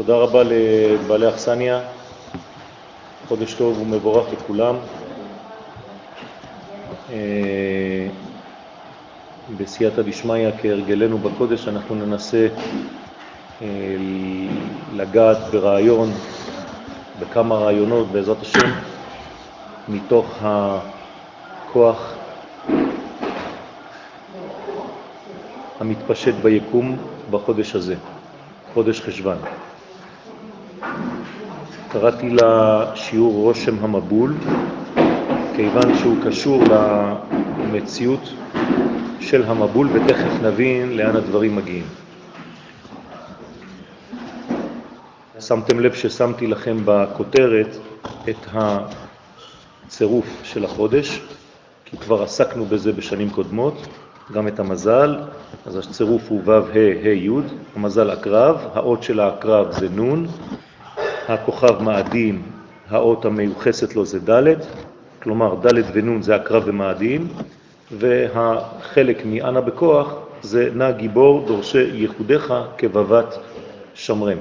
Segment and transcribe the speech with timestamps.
[0.00, 1.80] תודה רבה לבעלי אכסניה,
[3.28, 4.74] חודש טוב ומבורך לכולם.
[7.10, 8.08] אה,
[9.56, 12.48] בסייעתא דשמיא כהרגלנו בקודש אנחנו ננסה
[13.62, 13.66] אה,
[14.92, 16.10] לגעת ברעיון,
[17.20, 18.70] בכמה רעיונות בעזרת השם,
[19.88, 22.14] מתוך הכוח
[25.80, 26.96] המתפשט ביקום
[27.30, 27.94] בחודש הזה,
[28.74, 29.36] חודש חשבן.
[31.92, 34.34] קראתי לשיעור רושם המבול,
[35.54, 36.62] כיוון שהוא קשור
[37.64, 38.20] למציאות
[39.20, 41.84] של המבול, ותכף נבין לאן הדברים מגיעים.
[45.40, 47.76] שמתם לב ששמתי לכם בכותרת
[48.28, 48.46] את
[49.86, 51.20] הצירוף של החודש,
[51.84, 53.86] כי כבר עסקנו בזה בשנים קודמות,
[54.32, 55.16] גם את המזל,
[55.66, 57.30] אז הצירוף הוא ו' ה' ה' י',
[57.76, 60.26] המזל הקרב, האות של הקרב זה נ',
[61.30, 62.42] הכוכב מאדים,
[62.88, 64.54] האות המיוחסת לו זה ד',
[65.22, 67.28] כלומר ד' ונ' זה הקרב ומאדים,
[67.98, 73.38] והחלק מאנה בכוח זה נע גיבור דורשי ייחודיך כבבת
[73.94, 74.38] שמרם.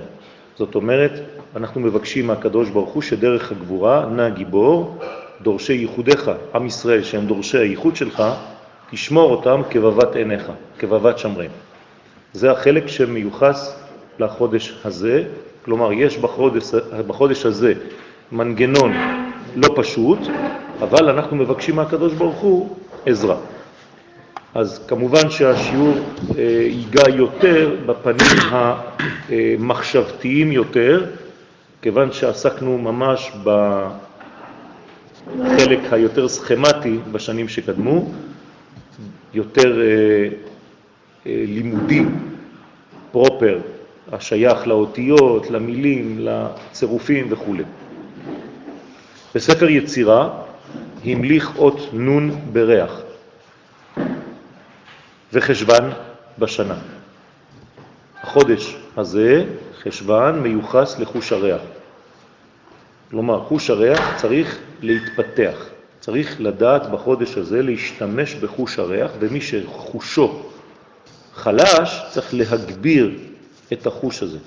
[0.56, 1.12] זאת אומרת,
[1.56, 4.98] אנחנו מבקשים מהקדוש ברוך הוא שדרך הגבורה נע גיבור
[5.42, 8.24] דורשי ייחודיך, עם ישראל שהם דורשי הייחוד שלך,
[8.92, 11.52] תשמור אותם כבבת עיניך, כבבת שמרים.
[12.34, 13.80] זה החלק שמיוחס
[14.20, 15.24] לחודש הזה,
[15.70, 16.72] כלומר יש בחודש,
[17.08, 17.74] בחודש הזה
[18.32, 18.94] מנגנון
[19.56, 20.20] לא פשוט,
[20.82, 22.76] אבל אנחנו מבקשים מהקדוש ברוך הוא
[23.06, 23.38] עזרה.
[24.54, 25.94] אז כמובן שהשיעור
[26.38, 28.38] אה, ייגע יותר בפנים
[29.30, 31.06] המחשבתיים יותר,
[31.82, 33.32] כיוון שעסקנו ממש
[35.38, 38.12] בחלק היותר סכמטי בשנים שקדמו,
[39.34, 42.04] יותר אה, אה, לימודי
[43.12, 43.60] פרופר,
[44.12, 47.56] השייך לאותיות, למילים, לצירופים וכו'.
[49.36, 50.30] בספר יצירה
[51.06, 53.02] המליך אות נון בריח
[55.34, 55.90] וחשבן
[56.40, 56.76] בשנה.
[58.24, 59.46] החודש הזה,
[59.84, 61.62] חשבן, מיוחס לחוש הריח.
[63.10, 65.66] כלומר, חוש הריח צריך להתפתח.
[66.00, 70.44] צריך לדעת בחודש הזה להשתמש בחוש הריח, ומי שחושו
[71.34, 73.29] חלש צריך להגביר
[73.74, 74.38] את החוש הזה.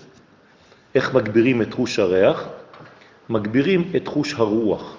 [0.94, 2.48] איך מגבירים את חוש הריח?
[3.28, 4.96] מגבירים את חוש הרוח.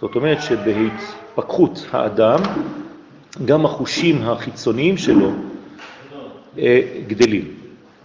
[0.00, 2.40] זאת אומרת שבהתפקחות האדם,
[3.44, 5.32] גם החושים החיצוניים שלו
[6.58, 7.54] אה, גדלים.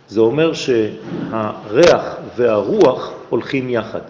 [0.08, 4.02] זה אומר שהריח והרוח הולכים יחד.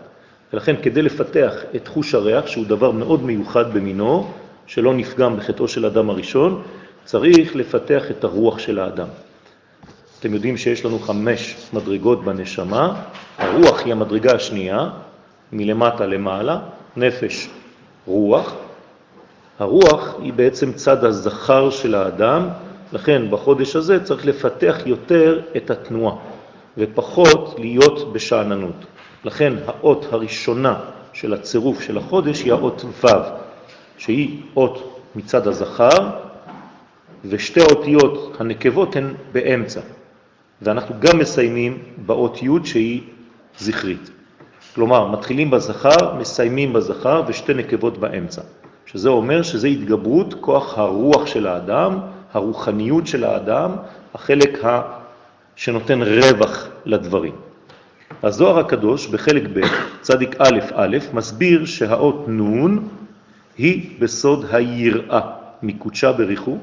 [0.54, 4.32] ולכן כדי לפתח את חוש הריח, שהוא דבר מאוד מיוחד במינו,
[4.68, 6.62] שלא נפגם בחטאו של אדם הראשון,
[7.06, 9.08] צריך לפתח את הרוח של האדם.
[10.26, 13.02] אתם יודעים שיש לנו חמש מדרגות בנשמה,
[13.38, 14.90] הרוח היא המדרגה השנייה,
[15.52, 16.60] מלמטה למעלה,
[16.98, 17.50] נפש,
[18.08, 18.54] רוח.
[19.60, 22.50] הרוח היא בעצם צד הזכר של האדם,
[22.94, 26.16] לכן בחודש הזה צריך לפתח יותר את התנועה,
[26.78, 28.86] ופחות להיות בשעננות.
[29.24, 30.76] לכן האות הראשונה
[31.14, 33.08] של הצירוף של החודש היא האות ו',
[33.98, 36.10] שהיא אות מצד הזכר,
[37.26, 39.82] ושתי האותיות הנקבות הן באמצע.
[40.62, 43.02] ואנחנו גם מסיימים באות י' שהיא
[43.60, 44.10] זכרית.
[44.76, 48.42] כלומר, מתחילים בזכר, מסיימים בזכר ושתי נקבות באמצע.
[48.86, 52.00] שזה אומר שזה התגברות כוח הרוח של האדם,
[52.34, 53.72] הרוחניות של האדם,
[54.14, 54.82] החלק ה...
[55.56, 57.36] שנותן רווח לדברים.
[58.24, 59.62] הזוהר הקדוש בחלק ב',
[60.02, 62.88] צדיק א' א', מסביר שהאות נון
[63.58, 65.22] היא בסוד היראה
[65.64, 66.58] מקודשה בריחו,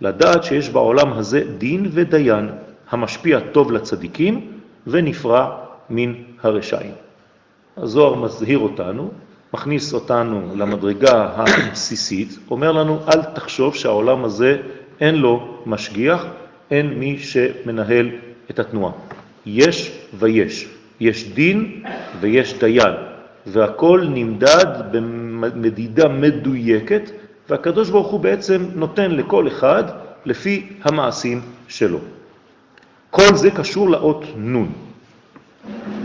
[0.00, 2.48] לדעת שיש בעולם הזה דין ודיין
[2.90, 4.52] המשפיע טוב לצדיקים
[4.86, 5.56] ונפרע
[5.90, 6.12] מן
[6.42, 6.92] הרשעים.
[7.76, 9.10] הזוהר מזהיר אותנו,
[9.54, 14.56] מכניס אותנו למדרגה הבסיסית, אומר לנו אל תחשוב שהעולם הזה
[15.00, 16.26] אין לו משגיח,
[16.70, 18.10] אין מי שמנהל
[18.50, 18.92] את התנועה.
[19.46, 20.68] יש ויש.
[21.00, 21.82] יש דין
[22.20, 22.94] ויש דיין,
[23.46, 27.10] והכל נמדד במדידה מדויקת,
[27.48, 29.84] והקדוש ברוך הוא בעצם נותן לכל אחד
[30.24, 31.98] לפי המעשים שלו.
[33.10, 34.72] כל זה קשור לאות נון.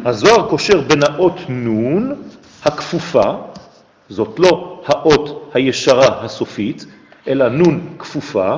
[0.06, 2.16] הזוהר קושר בין האות נון
[2.64, 3.34] הכפופה,
[4.10, 6.86] זאת לא האות הישרה הסופית,
[7.28, 8.58] אלא נון כפופה,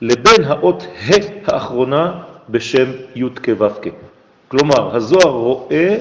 [0.00, 2.12] לבין האות ה' האחרונה
[2.50, 3.90] בשם י' כו'.
[4.48, 5.98] כלומר, הזוהר רואה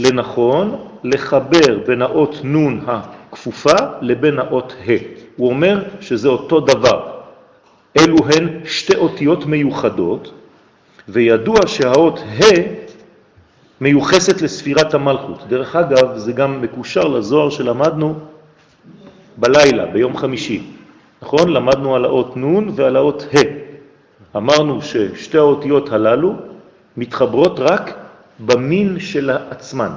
[0.00, 4.92] לנכון לחבר בין האות נון הכפופה לבין האות ה'.
[5.36, 7.10] הוא אומר שזה אותו דבר.
[7.98, 10.32] אלו הן שתי אותיות מיוחדות,
[11.08, 12.44] וידוע שהאות ה'
[13.80, 15.44] מיוחסת לספירת המלכות.
[15.48, 18.14] דרך אגב, זה גם מקושר לזוהר שלמדנו
[19.36, 20.62] בלילה, ביום חמישי.
[21.22, 21.52] נכון?
[21.52, 23.38] למדנו על האות נון ועל האות ה'.
[24.36, 26.34] אמרנו ששתי האותיות הללו
[26.96, 27.96] מתחברות רק
[28.40, 29.90] במין של עצמן.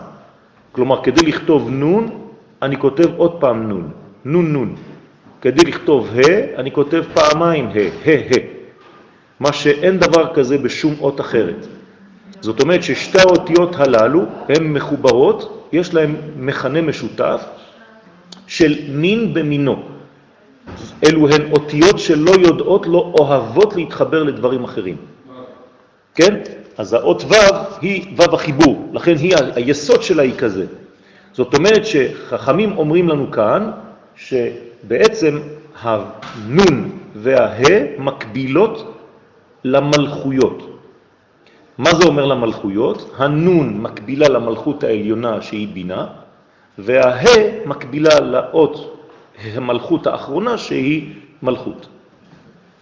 [0.71, 2.09] כלומר, כדי לכתוב נון,
[2.61, 3.91] אני כותב עוד פעם נון,
[4.25, 4.75] נון נון.
[5.41, 8.52] כדי לכתוב ה', אני כותב פעמיים ה', ה', ה'.
[9.43, 11.67] מה שאין דבר כזה בשום אות אחרת.
[12.41, 17.43] זאת אומרת ששתי האותיות הללו הן מחוברות, יש להן מכנה משותף
[18.47, 19.83] של מין במינו.
[21.03, 24.97] אלו הן אותיות שלא יודעות, לא אוהבות להתחבר לדברים אחרים.
[26.15, 26.39] כן?
[26.77, 27.35] אז האות ו'
[27.81, 30.65] היא ו' החיבור, לכן היא, היסוד שלה היא כזה.
[31.33, 33.71] זאת אומרת שחכמים אומרים לנו כאן
[34.15, 35.39] שבעצם
[35.81, 38.92] הנון והה מקבילות
[39.63, 40.69] למלכויות.
[41.77, 43.13] מה זה אומר למלכויות?
[43.17, 46.07] הנון מקבילה למלכות העליונה שהיא בינה,
[46.77, 49.05] והה מקבילה לאות
[49.43, 51.13] המלכות האחרונה שהיא
[51.43, 51.87] מלכות.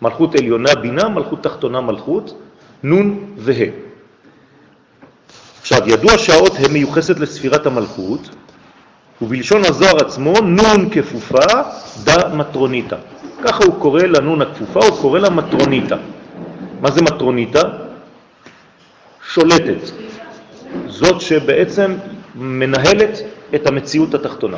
[0.02, 2.34] מלכות עליונה בינה, מלכות תחתונה מלכות,
[2.84, 3.68] נון והה.
[5.62, 8.30] עכשיו, ידוע שהאות ה' מיוחסת לספירת המלכות,
[9.22, 11.46] ובלשון הזוהר עצמו, נון כפופה
[12.04, 12.96] דה מטרוניטה.
[13.44, 15.96] ככה הוא קורא לנון הכפופה, הוא קורא לה מטרוניטה.
[16.82, 17.62] מה זה מטרוניטה?
[19.34, 19.92] שולטת.
[20.88, 21.96] זאת שבעצם
[22.36, 23.20] מנהלת
[23.56, 24.58] את המציאות התחתונה.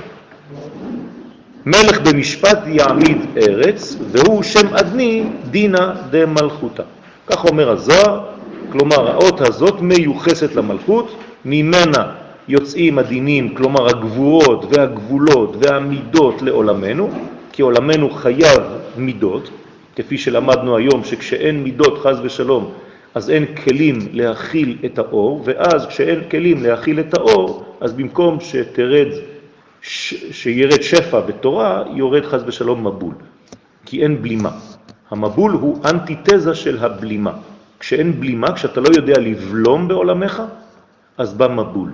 [1.66, 6.84] מלך במשפט יעמיד ארץ, והוא שם אדני דינה דמלכותה.
[7.28, 8.26] כך אומר הזוהר,
[8.72, 11.16] כלומר האות הזאת מיוחסת למלכות,
[11.46, 12.12] ממנה
[12.48, 17.10] יוצאים הדינים, כלומר הגבורות והגבולות והמידות לעולמנו,
[17.52, 18.62] כי עולמנו חייב
[18.98, 19.50] מידות,
[19.96, 22.74] כפי שלמדנו היום שכשאין מידות חז ושלום
[23.16, 29.08] אז אין כלים להכיל את האור, ואז כשאין כלים להכיל את האור, אז במקום שתרד,
[29.82, 30.14] ש...
[30.32, 33.14] שירד שפע בתורה, יורד חז ושלום מבול,
[33.86, 34.52] כי אין בלימה.
[35.12, 37.34] המבול הוא אנטיתזה של הבלימה.
[37.80, 40.42] כשאין בלימה, כשאתה לא יודע לבלום בעולמך,
[41.18, 41.90] אז בא מבול.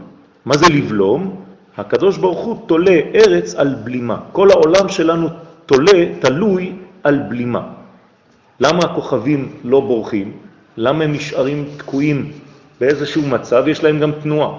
[0.45, 1.43] מה זה לבלום?
[1.77, 4.17] הקדוש ברוך הוא תולה ארץ על בלימה.
[4.31, 5.27] כל העולם שלנו
[5.65, 6.73] תולה, תלוי
[7.03, 7.78] על בלימה.
[8.59, 10.31] למה הכוכבים לא בורחים?
[10.77, 12.31] למה הם נשארים תקועים
[12.79, 13.63] באיזשהו מצב?
[13.67, 14.49] יש להם גם תנועה.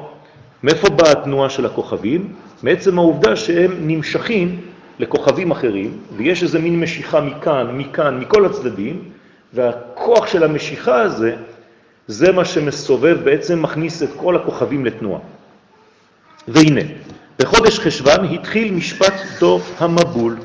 [0.63, 2.33] מאיפה באה התנועה של הכוכבים?
[2.63, 4.61] מעצם העובדה שהם נמשכים
[4.99, 9.03] לכוכבים אחרים, ויש איזה מין משיכה מכאן, מכאן, מכל הצדדים,
[9.53, 11.37] והכוח של המשיכה הזה,
[12.07, 15.21] זה מה שמסובב, בעצם מכניס את כל הכוכבים לתנועה.
[16.49, 16.81] והנה,
[17.39, 20.37] בחודש חשבן התחיל משפט דור המבול.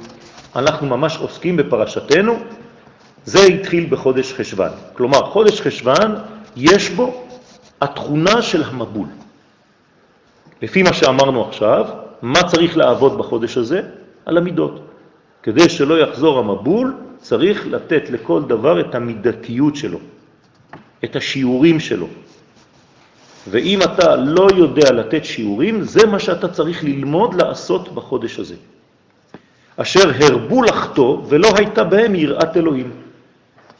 [0.55, 2.39] אנחנו ממש עוסקים בפרשתנו,
[3.25, 4.69] זה התחיל בחודש חשבן.
[4.93, 6.13] כלומר, חודש חשבן
[6.55, 7.23] יש בו
[7.81, 9.07] התכונה של המבול.
[10.61, 11.85] לפי מה שאמרנו עכשיו,
[12.21, 13.81] מה צריך לעבוד בחודש הזה?
[14.25, 14.81] על המידות.
[15.43, 19.99] כדי שלא יחזור המבול, צריך לתת לכל דבר את המידתיות שלו,
[21.03, 22.07] את השיעורים שלו.
[23.47, 28.55] ואם אתה לא יודע לתת שיעורים, זה מה שאתה צריך ללמוד לעשות בחודש הזה.
[29.77, 33.04] אשר הרבו לחטוא ולא הייתה בהם יראת אלוהים.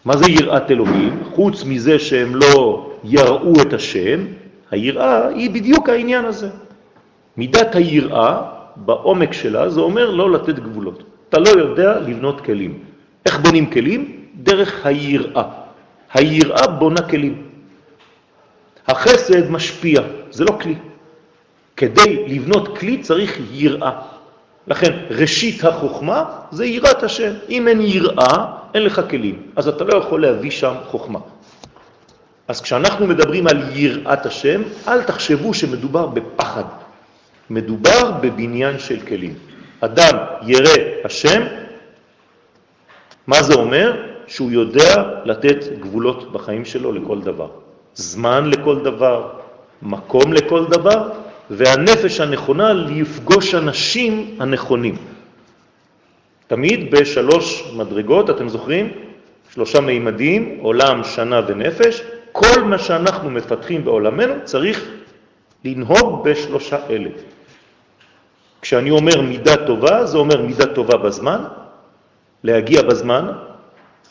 [0.06, 1.24] מה זה יראת אלוהים?
[1.34, 4.20] חוץ מזה שהם לא יראו את השם,
[4.72, 6.50] היראה היא בדיוק העניין הזה.
[7.38, 8.42] מידת היראה
[8.76, 11.04] בעומק שלה זה אומר לא לתת גבולות.
[11.30, 12.80] אתה לא יודע לבנות כלים.
[13.26, 14.26] איך בונים כלים?
[14.36, 15.44] דרך היראה.
[16.14, 17.42] היראה בונה כלים.
[18.88, 20.76] החסד משפיע, זה לא כלי.
[21.78, 23.92] כדי לבנות כלי צריך יראה.
[24.68, 27.34] לכן ראשית החוכמה זה יראת השם.
[27.50, 31.20] אם אין יראה, אין לך כלים, אז אתה לא יכול להביא שם חוכמה.
[32.48, 36.64] אז כשאנחנו מדברים על יראת השם, אל תחשבו שמדובר בפחד.
[37.50, 39.34] מדובר בבניין של כלים.
[39.82, 41.42] אדם ירא השם,
[43.28, 44.02] מה זה אומר?
[44.28, 47.50] שהוא יודע לתת גבולות בחיים שלו לכל דבר.
[47.94, 49.30] זמן לכל דבר,
[49.82, 51.10] מקום לכל דבר,
[51.50, 54.96] והנפש הנכונה לפגוש אנשים הנכונים.
[56.48, 58.92] תמיד בשלוש מדרגות, אתם זוכרים?
[59.54, 62.02] שלושה מימדים, עולם, שנה ונפש.
[62.32, 64.86] כל מה שאנחנו מפתחים בעולמנו צריך
[65.66, 67.10] לנהוג בשלושה אלה.
[68.62, 71.44] כשאני אומר מידה טובה, זה אומר מידה טובה בזמן,
[72.44, 73.32] להגיע בזמן,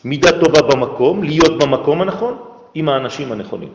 [0.03, 2.37] מידה טובה במקום, להיות במקום הנכון,
[2.73, 3.69] עם האנשים הנכונים.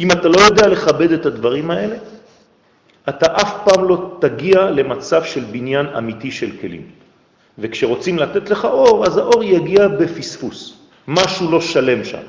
[0.00, 1.96] אם אתה לא יודע לכבד את הדברים האלה,
[3.08, 6.82] אתה אף פעם לא תגיע למצב של בניין אמיתי של כלים.
[7.58, 10.74] וכשרוצים לתת לך אור, אז האור יגיע בפספוס,
[11.08, 12.24] משהו לא שלם שם.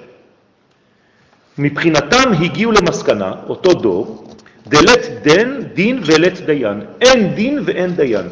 [1.57, 4.27] מבחינתם הגיעו למסקנה, אותו דור,
[4.67, 6.81] דלת דן, דין ולת דיין.
[7.01, 8.27] אין דין ואין דיין.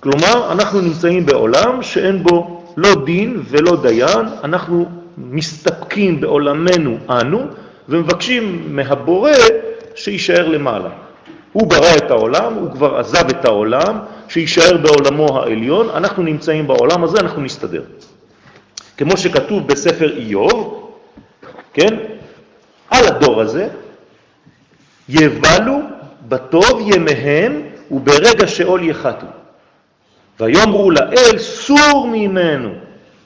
[0.00, 7.40] כלומר, אנחנו נמצאים בעולם שאין בו לא דין ולא דיין, אנחנו מסתפקים בעולמנו אנו
[7.88, 9.32] ומבקשים מהבורא
[9.94, 11.03] שישאר למעלה.
[11.54, 17.04] הוא ברא את העולם, הוא כבר עזב את העולם, שישאר בעולמו העליון, אנחנו נמצאים בעולם
[17.04, 17.82] הזה, אנחנו נסתדר.
[18.96, 20.90] כמו שכתוב בספר איוב,
[21.72, 21.94] כן?
[22.90, 23.68] על הדור הזה,
[25.08, 25.78] יבלו
[26.28, 29.26] בטוב ימיהם וברגע שאול יחתו.
[30.40, 32.70] ויאמרו לאל סור ממנו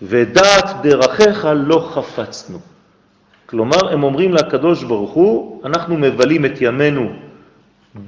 [0.03, 2.59] ודעת דרכיך לא חפצנו.
[3.47, 7.28] כלומר, הם אומרים לקדוש ברוך הוא, אנחנו מבלים את ימינו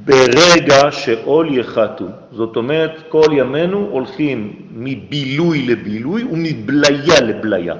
[0.04, 2.04] ברגע שאול יחתו.
[2.32, 7.74] זאת אומרת, כל ימינו הולכים מבילוי לבילוי ומבליה לבליה.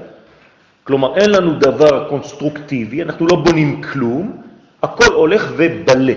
[0.83, 4.41] כלומר, אין לנו דבר קונסטרוקטיבי, אנחנו לא בונים כלום,
[4.83, 6.13] הכל הולך ובלה,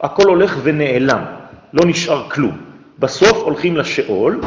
[0.00, 1.22] הכל הולך ונעלם,
[1.72, 2.56] לא נשאר כלום.
[2.98, 4.40] בסוף הולכים לשאול,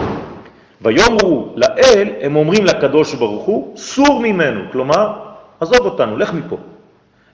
[0.81, 5.13] ויאמרו לאל, הם אומרים לקדוש ברוך הוא, סור ממנו, כלומר,
[5.59, 6.57] עזוב אותנו, לך מפה.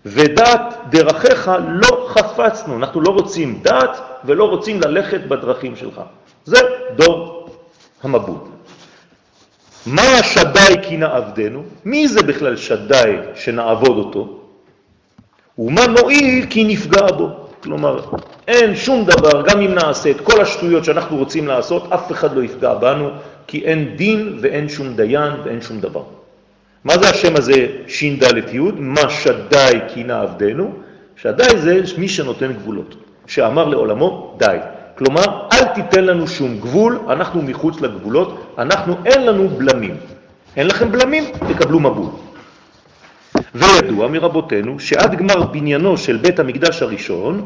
[0.05, 6.01] ודעת דרכיך לא חפצנו, אנחנו לא רוצים דעת ולא רוצים ללכת בדרכים שלך.
[6.45, 6.59] זה
[6.95, 7.49] דור
[8.03, 8.37] המבול.
[9.85, 11.63] מה השדי כי נעבדנו?
[11.85, 14.39] מי זה בכלל שדי שנעבוד אותו?
[15.59, 17.29] ומה נועיל כי נפגע בו?
[17.63, 17.99] כלומר,
[18.47, 22.43] אין שום דבר, גם אם נעשה את כל השטויות שאנחנו רוצים לעשות, אף אחד לא
[22.43, 23.09] יפגע בנו,
[23.47, 26.03] כי אין דין ואין שום דיין ואין שום דבר.
[26.87, 28.59] מה זה השם הזה שין ד' י'?
[28.77, 30.73] מה שדי כי נעבדנו?
[31.15, 32.95] שדי זה מי שנותן גבולות,
[33.27, 34.57] שאמר לעולמו די.
[34.97, 39.95] כלומר, אל תיתן לנו שום גבול, אנחנו מחוץ לגבולות, אנחנו אין לנו בלמים.
[40.55, 42.09] אין לכם בלמים, תקבלו מבול.
[43.55, 47.45] וידוע מרבותינו שעד גמר בניינו של בית המקדש הראשון,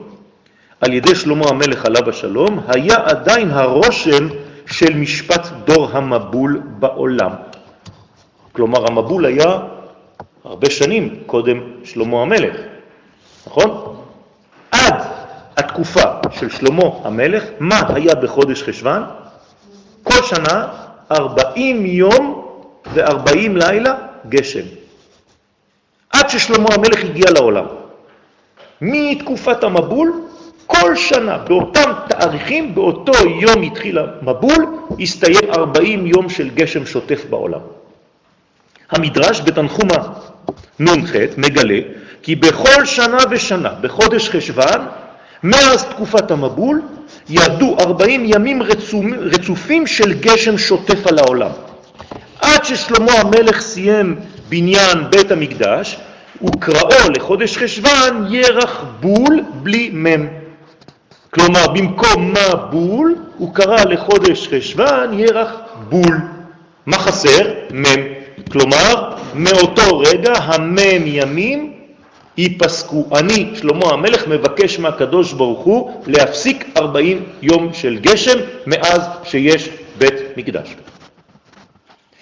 [0.82, 4.28] על ידי שלמה המלך עליו השלום, היה עדיין הרושם
[4.66, 7.51] של משפט דור המבול בעולם.
[8.52, 9.60] כלומר, המבול היה
[10.44, 12.56] הרבה שנים קודם שלמה המלך,
[13.48, 13.96] נכון?
[14.72, 14.94] עד
[15.58, 19.04] התקופה של שלמה המלך, מה היה בחודש חשבן?
[20.04, 20.68] כל שנה
[21.12, 22.46] 40 יום
[22.94, 23.96] ו-40 לילה
[24.30, 24.66] גשם.
[26.10, 27.66] עד ששלמה המלך הגיע לעולם.
[28.82, 30.22] מתקופת המבול,
[30.66, 34.66] כל שנה, באותם תאריכים, באותו יום התחיל המבול,
[35.00, 37.60] הסתיים 40 יום של גשם שוטף בעולם.
[38.92, 39.98] המדרש בתנחומה
[40.80, 41.80] נ"ח מגלה
[42.24, 44.82] כי בכל שנה ושנה, בחודש חשבן,
[45.44, 46.82] מאז תקופת המבול,
[47.30, 48.62] ירדו 40 ימים
[49.32, 51.52] רצופים של גשם שוטף על העולם.
[52.42, 54.16] עד ששלמה המלך סיים
[54.50, 55.98] בניין בית המקדש,
[56.44, 60.28] וקראו לחודש חשבן ירח בול בלי מם.
[61.34, 65.52] כלומר, במקום מה בול, הוא קרא לחודש חשבן ירח
[65.90, 66.18] בול.
[66.86, 67.54] מה חסר?
[67.72, 68.21] מם.
[68.52, 71.74] כלומר, מאותו רגע המם ימים
[72.38, 73.06] ייפסקו.
[73.16, 80.38] אני, שלמה המלך, מבקש מהקדוש ברוך הוא להפסיק 40 יום של גשם מאז שיש בית
[80.38, 80.76] מקדש.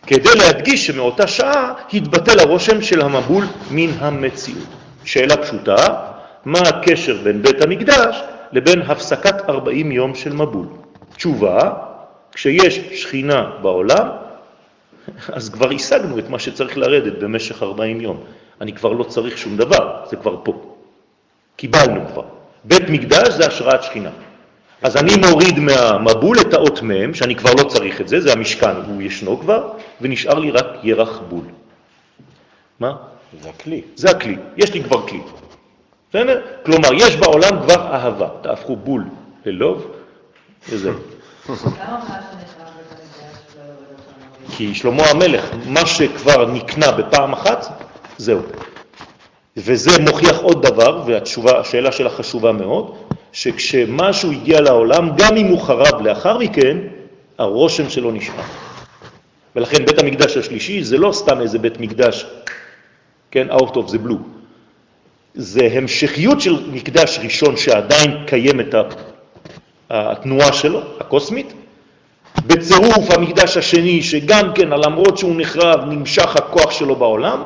[0.08, 4.68] כדי להדגיש שמאותה שעה התבטל הרושם של המבול מן המציאות.
[5.06, 5.76] שאלה פשוטה,
[6.46, 10.66] מה הקשר בין בית המקדש לבין הפסקת 40 יום של מבול?
[11.16, 11.72] תשובה,
[12.32, 14.08] כשיש שכינה בעולם,
[15.28, 18.24] אז כבר השגנו את מה שצריך לרדת במשך 40 יום.
[18.62, 20.76] אני כבר לא צריך שום דבר, זה כבר פה.
[21.56, 22.24] קיבלנו כבר.
[22.64, 24.10] בית מקדש זה השראת שכינה.
[24.82, 28.76] אז אני מוריד מהמבול את האות מ', שאני כבר לא צריך את זה, זה המשכן,
[28.88, 29.70] הוא ישנו כבר,
[30.02, 31.46] ונשאר לי רק ירח בול.
[32.80, 32.96] מה?
[33.42, 33.82] זה הכלי.
[33.96, 35.22] זה הכלי, יש לי כבר כלי.
[36.10, 36.42] בסדר?
[36.66, 38.30] כלומר, יש בעולם כבר אהבה.
[38.42, 39.04] תהפכו בול
[39.46, 39.92] ללוב,
[40.70, 40.94] וזהו.
[44.58, 47.84] כי שלמה המלך, מה שכבר נקנה בפעם אחת,
[48.18, 48.42] זהו.
[49.58, 52.96] וזה מוכיח עוד דבר, והתשובה, השאלה שלה חשובה מאוד,
[53.32, 56.78] שכשמשהו הגיע לעולם, גם אם הוא חרב לאחר מכן,
[57.38, 58.44] הרושם שלו נשמע.
[59.56, 62.26] ולכן בית המקדש השלישי זה לא סתם איזה בית מקדש,
[63.32, 64.22] כן, out of the blue.
[65.34, 68.76] זה המשכיות של מקדש ראשון שעדיין קיימת
[69.90, 71.54] התנועה שלו, הקוסמית,
[72.50, 77.44] בצירוף המקדש השני, שגם כן, למרות שהוא נחרב, נמשך הכוח שלו בעולם,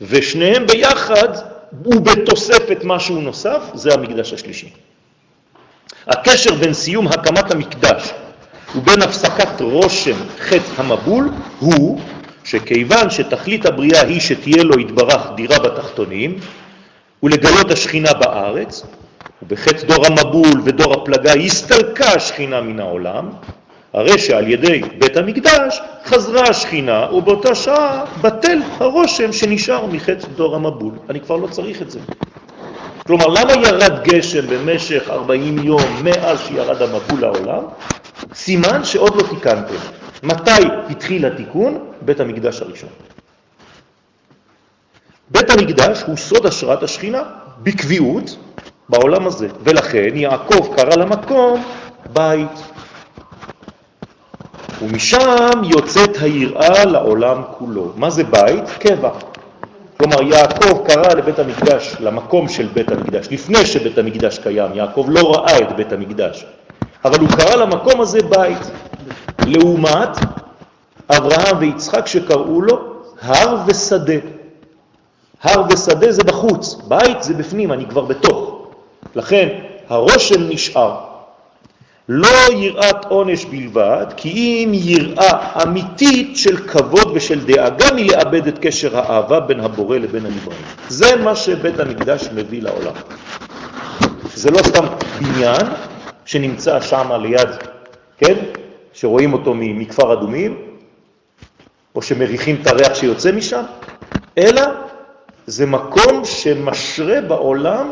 [0.00, 1.28] ושניהם ביחד,
[1.84, 4.70] ובתוספת משהו נוסף, זה המקדש השלישי.
[6.06, 8.10] הקשר בין סיום הקמת המקדש
[8.76, 12.00] ובין הפסקת רושם חטא המבול הוא
[12.44, 16.38] שכיוון שתכלית הבריאה היא שתהיה לו התברך דירה בתחתונים,
[17.22, 18.86] ולגלות השכינה בארץ,
[19.42, 23.30] ובחטא דור המבול ודור הפלגה הסתלקה השכינה מן העולם,
[23.94, 30.92] הרי שעל ידי בית המקדש חזרה השכינה, ובאותה שעה בטל הרושם שנשאר מחטא דור המבול.
[31.10, 31.98] אני כבר לא צריך את זה.
[33.06, 37.62] כלומר, למה ירד גשם במשך 40 יום מאז שירד המבול לעולם?
[38.34, 39.74] סימן שעוד לא תיקנתם.
[40.22, 41.78] מתי התחיל התיקון?
[42.02, 42.88] בית המקדש הראשון.
[45.30, 47.22] בית המקדש הוא סוד השראת השכינה
[47.62, 48.36] בקביעות
[48.88, 51.64] בעולם הזה, ולכן יעקב קרא למקום
[52.12, 52.73] בית.
[54.82, 57.92] ומשם יוצאת היראה לעולם כולו.
[57.96, 58.64] מה זה בית?
[58.78, 59.10] קבע.
[59.96, 64.74] כלומר, יעקב קרא לבית המקדש, למקום של בית המקדש, לפני שבית המקדש קיים.
[64.74, 66.44] יעקב לא ראה את בית המקדש,
[67.04, 68.58] אבל הוא קרא למקום הזה בית.
[69.46, 70.18] לעומת
[71.08, 72.80] אברהם ויצחק שקראו לו
[73.22, 74.14] הר ושדה.
[75.42, 78.66] הר ושדה זה בחוץ, בית זה בפנים, אני כבר בתוך.
[79.14, 79.48] לכן
[79.88, 81.13] הרושם נשאר.
[82.08, 84.30] לא יראת עונש בלבד, כי
[84.64, 90.62] אם יראה אמיתית של כבוד ושל דאגה מלאבד את קשר האהבה בין הבורא לבין הנבראים.
[90.88, 92.92] זה מה שבית המקדש מביא לעולם.
[94.34, 94.84] זה לא סתם
[95.20, 95.66] בניין
[96.24, 97.48] שנמצא שם ליד,
[98.18, 98.34] כן?
[98.92, 100.56] שרואים אותו מכפר אדומים,
[101.94, 103.62] או שמריחים את הריח שיוצא משם,
[104.38, 104.62] אלא
[105.46, 107.88] זה מקום שמשרה בעולם,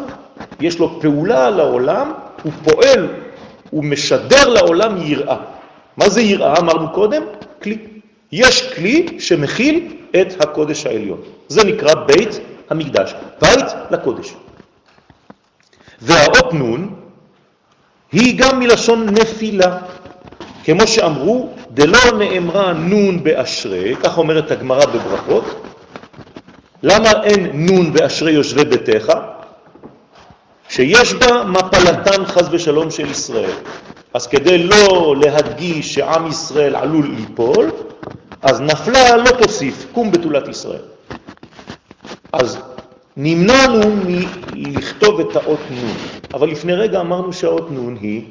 [0.60, 3.08] יש לו פעולה על העולם, הוא פועל
[3.72, 5.36] הוא משדר לעולם יראה.
[5.96, 6.58] מה זה יראה?
[6.58, 7.22] אמרנו קודם?
[7.62, 7.78] כלי.
[8.32, 11.20] יש כלי שמכיל את הקודש העליון.
[11.48, 14.34] זה נקרא בית המקדש, בית לקודש.
[16.02, 16.94] והאות נון
[18.12, 19.78] היא גם מלשון נפילה,
[20.64, 25.44] כמו שאמרו, דלא נאמרה נון באשרי, כך אומרת הגמרא בברכות.
[26.82, 29.12] למה אין נון באשרי יושבי ביתך?
[30.72, 33.50] שיש בה מפלתן חז ושלום של ישראל.
[34.14, 37.70] אז כדי לא להדגיש שעם ישראל עלול ליפול,
[38.42, 40.82] אז נפלה לא תוסיף, קום בתולת ישראל.
[42.32, 42.58] אז
[43.16, 45.96] נמנענו מלכתוב את האות נון,
[46.34, 48.22] אבל לפני רגע אמרנו שהאות נון היא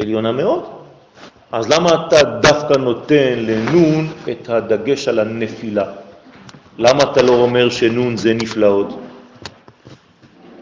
[0.00, 0.62] עליונה מאוד.
[1.52, 5.84] אז למה אתה דווקא נותן לנון את הדגש על הנפילה?
[6.78, 9.07] למה אתה לא אומר שנון זה נפלאות?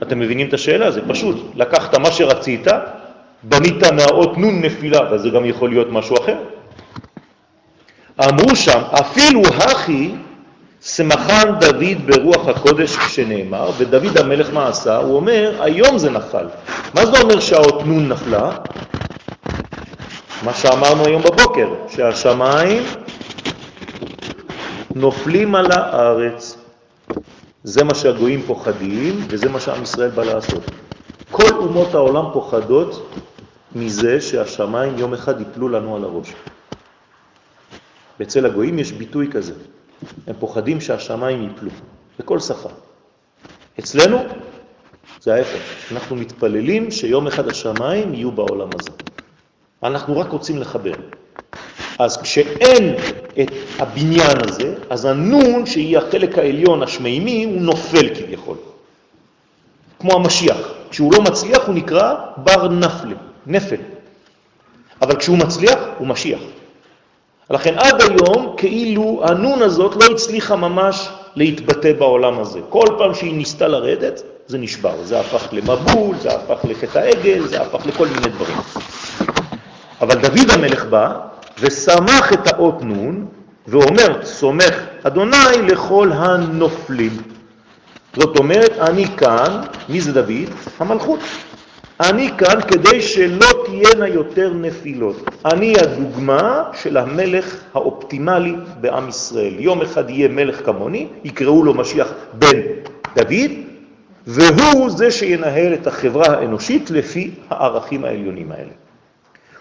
[0.03, 0.91] אתם מבינים את השאלה?
[0.91, 1.37] זה פשוט.
[1.55, 2.67] לקחת מה שרצית,
[3.43, 6.37] בנית מהאות נון נפילה, וזה גם יכול להיות משהו אחר.
[8.25, 10.11] אמרו שם, אפילו הכי
[10.83, 14.97] שמחן דוד ברוח הקודש כשנאמר, ודוד המלך מה עשה?
[14.97, 16.47] הוא אומר, היום זה נפל.
[16.95, 18.51] מה זה אומר שהאות נון נפלה?
[20.43, 22.83] מה שאמרנו היום בבוקר, שהשמיים
[24.95, 26.56] נופלים על הארץ.
[27.67, 30.63] זה מה שהגויים פוחדים, וזה מה שעם ישראל בא לעשות.
[31.31, 33.11] כל אומות העולם פוחדות
[33.75, 36.33] מזה שהשמיים יום אחד יפלו לנו על הראש.
[38.23, 39.55] אצל הגויים יש ביטוי כזה,
[40.27, 41.71] הם פוחדים שהשמיים יפלו,
[42.19, 42.69] בכל שפה.
[43.79, 44.19] אצלנו
[45.21, 48.91] זה ההפך, אנחנו מתפללים שיום אחד השמיים יהיו בעולם הזה.
[49.83, 50.95] אנחנו רק רוצים לחבר.
[51.99, 52.95] אז כשאין
[53.43, 58.57] את הבניין הזה, אז הנון, שהיא החלק העליון השמימי, הוא נופל כביכול.
[60.01, 60.57] כמו המשיח.
[60.91, 63.15] כשהוא לא מצליח הוא נקרא בר נפל,
[63.47, 63.77] נפל.
[65.03, 66.41] אבל כשהוא מצליח הוא משיח.
[67.51, 72.61] לכן עד היום כאילו הנון הזאת לא הצליחה ממש להתבטא בעולם הזה.
[72.69, 74.95] כל פעם שהיא ניסתה לרדת, זה נשבר.
[75.05, 78.57] זה הפך למבול, זה הפך לחטא העגל, זה הפך לכל מיני דברים.
[80.01, 81.19] אבל דוד המלך בא
[81.61, 83.27] ושמח את האות נון,
[83.67, 87.13] ואומר, סומך אדוני לכל הנופלים.
[88.17, 90.49] זאת אומרת, אני כאן, מי זה דוד?
[90.79, 91.21] המלכות.
[92.01, 95.31] אני כאן כדי שלא תהיינה יותר נפילות.
[95.45, 99.55] אני הדוגמה של המלך האופטימלי בעם ישראל.
[99.59, 102.61] יום אחד יהיה מלך כמוני, יקראו לו משיח בן
[103.17, 103.51] דוד,
[104.27, 108.86] והוא זה שינהל את החברה האנושית לפי הערכים העליונים האלה.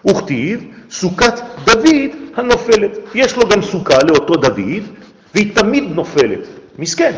[0.04, 2.90] וכתיב סוכת דוד הנופלת.
[3.14, 4.82] יש לו גם סוכה לאותו דוד,
[5.34, 6.40] והיא תמיד נופלת.
[6.78, 7.12] מסכן.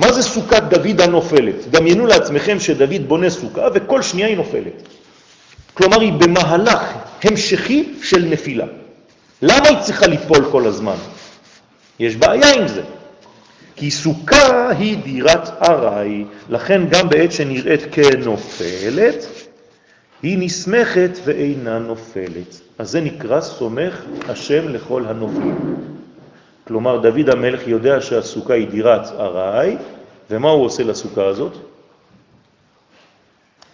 [0.00, 1.54] מה זה סוכת דוד הנופלת?
[1.70, 4.88] דמיינו לעצמכם שדוד בונה סוכה וכל שנייה היא נופלת.
[5.74, 6.82] כלומר, היא במהלך
[7.24, 8.66] המשכי של נפילה.
[9.42, 10.96] למה היא צריכה ליפול כל הזמן?
[12.00, 12.82] יש בעיה עם זה.
[13.76, 19.26] כי סוכה היא דירת ארעי, לכן גם בעת שנראית כנופלת,
[20.22, 22.60] היא נסמכת ואינה נופלת.
[22.78, 25.76] אז זה נקרא סומך השם לכל הנופלים.
[26.66, 29.76] כלומר, דוד המלך יודע שהסוכה היא דירת ארעי,
[30.30, 31.52] ומה הוא עושה לסוכה הזאת?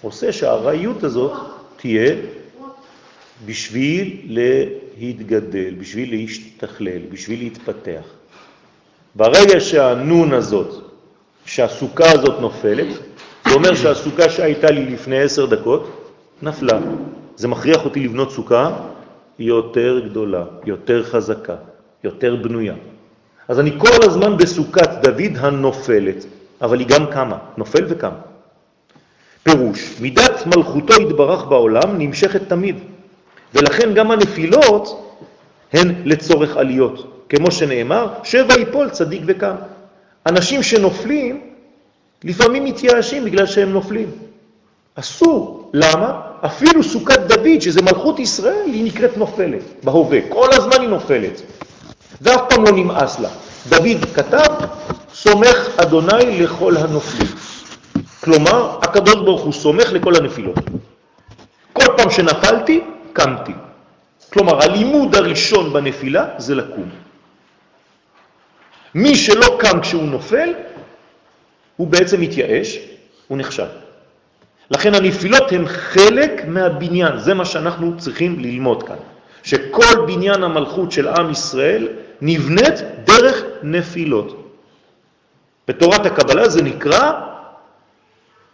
[0.03, 1.33] עושה שהארעיות הזאת
[1.77, 2.15] תהיה
[3.47, 4.17] בשביל
[4.99, 8.03] להתגדל, בשביל להשתכלל, בשביל להתפתח.
[9.15, 10.85] ברגע שהנון הזאת,
[11.45, 12.87] שהסוכה הזאת נופלת,
[13.49, 16.08] זה אומר שהסוכה שהייתה לי לפני עשר דקות
[16.43, 16.79] נפלה.
[17.37, 18.71] זה מכריח אותי לבנות סוכה
[19.39, 21.57] יותר גדולה, יותר חזקה,
[22.05, 22.75] יותר בנויה.
[23.49, 26.25] אז אני כל הזמן בסוכת דוד הנופלת,
[26.63, 28.13] אבל היא גם קמה, נופל וקם.
[29.43, 32.77] פירוש, מידת מלכותו התברך בעולם נמשכת תמיד,
[33.55, 35.15] ולכן גם הנפילות
[35.73, 39.55] הן לצורך עליות, כמו שנאמר, שבע יפול צדיק וקם.
[40.27, 41.41] אנשים שנופלים
[42.25, 44.11] לפעמים מתייאשים בגלל שהם נופלים.
[44.95, 45.71] אסור.
[45.75, 46.28] למה?
[46.47, 50.19] אפילו סוכת דוד, שזה מלכות ישראל, היא נקראת נופלת בהווה.
[50.29, 51.43] כל הזמן היא נופלת.
[52.21, 53.29] ואף פעם לא נמאס לה.
[53.69, 54.55] דוד כתב,
[55.15, 57.29] סומך אדוני לכל הנופלים.
[58.21, 60.59] כלומר, הקדוש ברוך הוא סומך לכל הנפילות.
[61.73, 62.81] כל פעם שנפלתי,
[63.13, 63.53] קמתי.
[64.33, 66.89] כלומר, הלימוד הראשון בנפילה זה לקום.
[68.95, 70.55] מי שלא קם כשהוא נופל,
[71.77, 72.79] הוא בעצם מתייאש,
[73.29, 73.67] הוא נחשב.
[74.71, 78.97] לכן הנפילות הן חלק מהבניין, זה מה שאנחנו צריכים ללמוד כאן,
[79.43, 81.89] שכל בניין המלכות של עם ישראל
[82.21, 84.45] נבנית דרך נפילות.
[85.69, 87.13] בתורת הקבלה זה נקרא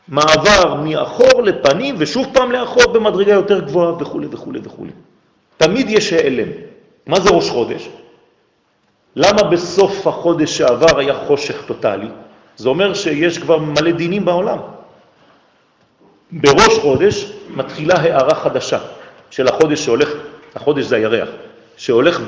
[0.09, 4.87] מעבר מאחור לפנים ושוב פעם לאחור במדרגה יותר גבוהה וכו' וכו' וכו'.
[5.57, 6.49] תמיד יש העלם.
[7.07, 7.89] מה זה ראש חודש?
[9.17, 12.09] למה בסוף החודש שעבר היה חושך טוטלי?
[12.57, 14.59] זה אומר שיש כבר מלא דינים בעולם.
[16.35, 18.79] בראש חודש מתחילה הערה חדשה
[19.31, 20.09] של החודש שהולך,
[20.55, 21.29] החודש זה הירח,
[21.77, 22.21] שהולך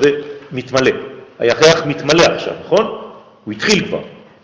[0.51, 0.91] ומתמלא.
[1.39, 3.01] הירח מתמלא עכשיו, נכון?
[3.45, 3.99] הוא התחיל כבר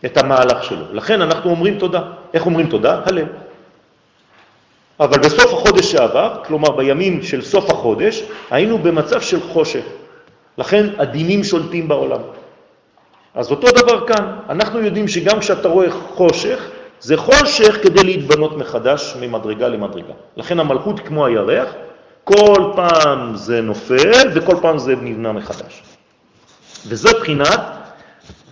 [0.05, 0.85] את המהלך שלו.
[0.93, 2.01] לכן אנחנו אומרים תודה.
[2.33, 3.01] איך אומרים תודה?
[3.05, 3.27] הלב.
[4.99, 9.83] אבל בסוף החודש שעבר, כלומר בימים של סוף החודש, היינו במצב של חושך.
[10.57, 12.21] לכן הדינים שולטים בעולם.
[13.35, 16.69] אז אותו דבר כאן, אנחנו יודעים שגם כשאתה רואה חושך,
[17.03, 20.13] זה חושך כדי להתבנות מחדש ממדרגה למדרגה.
[20.37, 21.69] לכן המלכות כמו הירח,
[22.23, 25.83] כל פעם זה נופל וכל פעם זה נבנה מחדש.
[26.87, 27.59] וזו בחינת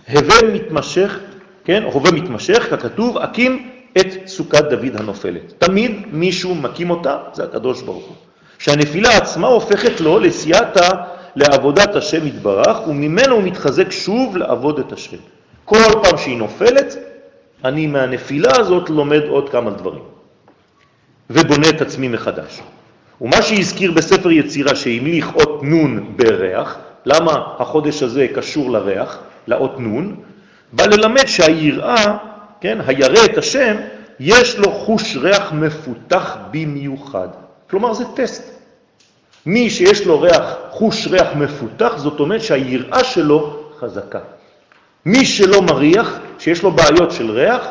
[0.08, 1.18] הווה מתמשך,
[1.64, 5.52] כן, הווה מתמשך, ככתוב, הקים את סוכת דוד הנופלת.
[5.58, 8.16] תמיד מישהו מקים אותה, זה הקדוש ברוך הוא.
[8.58, 10.88] שהנפילה עצמה הופכת לו לסייעתא
[11.36, 15.16] לעבודת השם יתברך, וממנו הוא מתחזק שוב לעבוד את השם.
[15.64, 16.96] כל פעם שהיא נופלת,
[17.64, 20.02] אני מהנפילה הזאת לומד עוד כמה דברים,
[21.30, 22.60] ובונה את עצמי מחדש.
[23.20, 30.16] ומה שהזכיר בספר יצירה שהמליך אות נון בריח, למה החודש הזה קשור לריח, לאות נון,
[30.72, 32.18] בא ללמד שהיראה,
[32.60, 33.76] כן, הירא את השם,
[34.20, 37.28] יש לו חוש ריח מפותח במיוחד.
[37.70, 38.52] כלומר זה טסט.
[39.46, 44.20] מי שיש לו ריח, חוש ריח מפותח, זאת אומרת שהיראה שלו חזקה.
[45.06, 47.66] מי שלא מריח, שיש לו בעיות של ריח,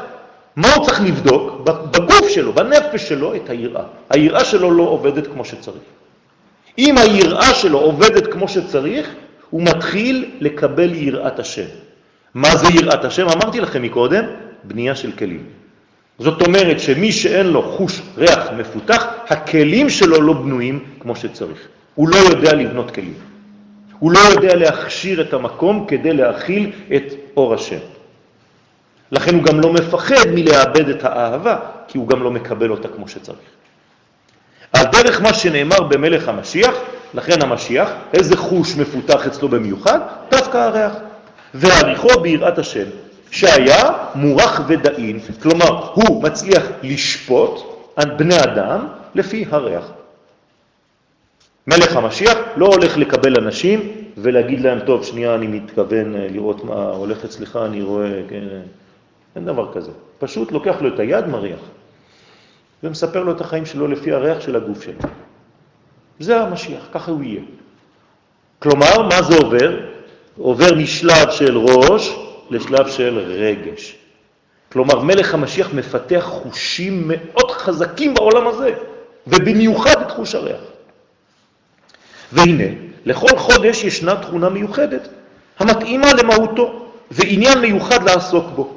[0.55, 1.61] מה הוא צריך לבדוק?
[1.63, 3.83] בגוף שלו, בנפש שלו, את היראה.
[4.09, 5.83] היראה שלו לא עובדת כמו שצריך.
[6.77, 9.09] אם היראה שלו עובדת כמו שצריך,
[9.49, 11.65] הוא מתחיל לקבל יראת השם.
[12.33, 13.27] מה זה יראת השם?
[13.29, 14.23] אמרתי לכם מקודם,
[14.63, 15.43] בנייה של כלים.
[16.19, 21.67] זאת אומרת שמי שאין לו חוש ריח מפותח, הכלים שלו לא בנויים כמו שצריך.
[21.95, 23.13] הוא לא יודע לבנות כלים.
[23.99, 27.03] הוא לא יודע להכשיר את המקום כדי להכיל את
[27.37, 27.79] אור השם.
[29.11, 33.07] לכן הוא גם לא מפחד מלאבד את האהבה, כי הוא גם לא מקבל אותה כמו
[33.07, 33.49] שצריך.
[34.73, 36.75] על דרך מה שנאמר במלך המשיח,
[37.13, 39.99] לכן המשיח, איזה חוש מפותח אצלו במיוחד?
[40.31, 40.93] דווקא הריח.
[41.53, 42.85] והעריכו ביראת השם,
[43.31, 47.61] שהיה מורח ודאין, כלומר הוא מצליח לשפוט
[47.95, 49.83] על בני אדם לפי הריח.
[51.67, 56.89] מלך המשיח לא הולך לקבל אנשים ולהגיד להם, טוב, שנייה, אני מתכוון אה, לראות מה
[56.89, 58.43] הולך אצלך, אני רואה, כן,
[59.35, 59.91] אין דבר כזה.
[60.19, 61.59] פשוט לוקח לו את היד, מריח,
[62.83, 65.09] ומספר לו את החיים שלו לפי הריח של הגוף שלו.
[66.19, 67.41] זה המשיח, ככה הוא יהיה.
[68.59, 69.79] כלומר, מה זה עובר?
[70.37, 72.15] עובר משלב של ראש
[72.49, 73.97] לשלב של רגש.
[74.71, 78.73] כלומר, מלך המשיח מפתח חושים מאוד חזקים בעולם הזה,
[79.27, 80.61] ובמיוחד את חוש הריח.
[82.31, 85.07] והנה, לכל חודש ישנה תכונה מיוחדת
[85.59, 88.73] המתאימה למהותו, ועניין מיוחד לעסוק בו.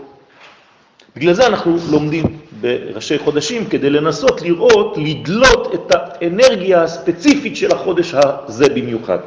[1.17, 8.15] בגלל זה אנחנו לומדים בראשי חודשים כדי לנסות לראות, לדלות את האנרגיה הספציפית של החודש
[8.15, 9.19] הזה במיוחד.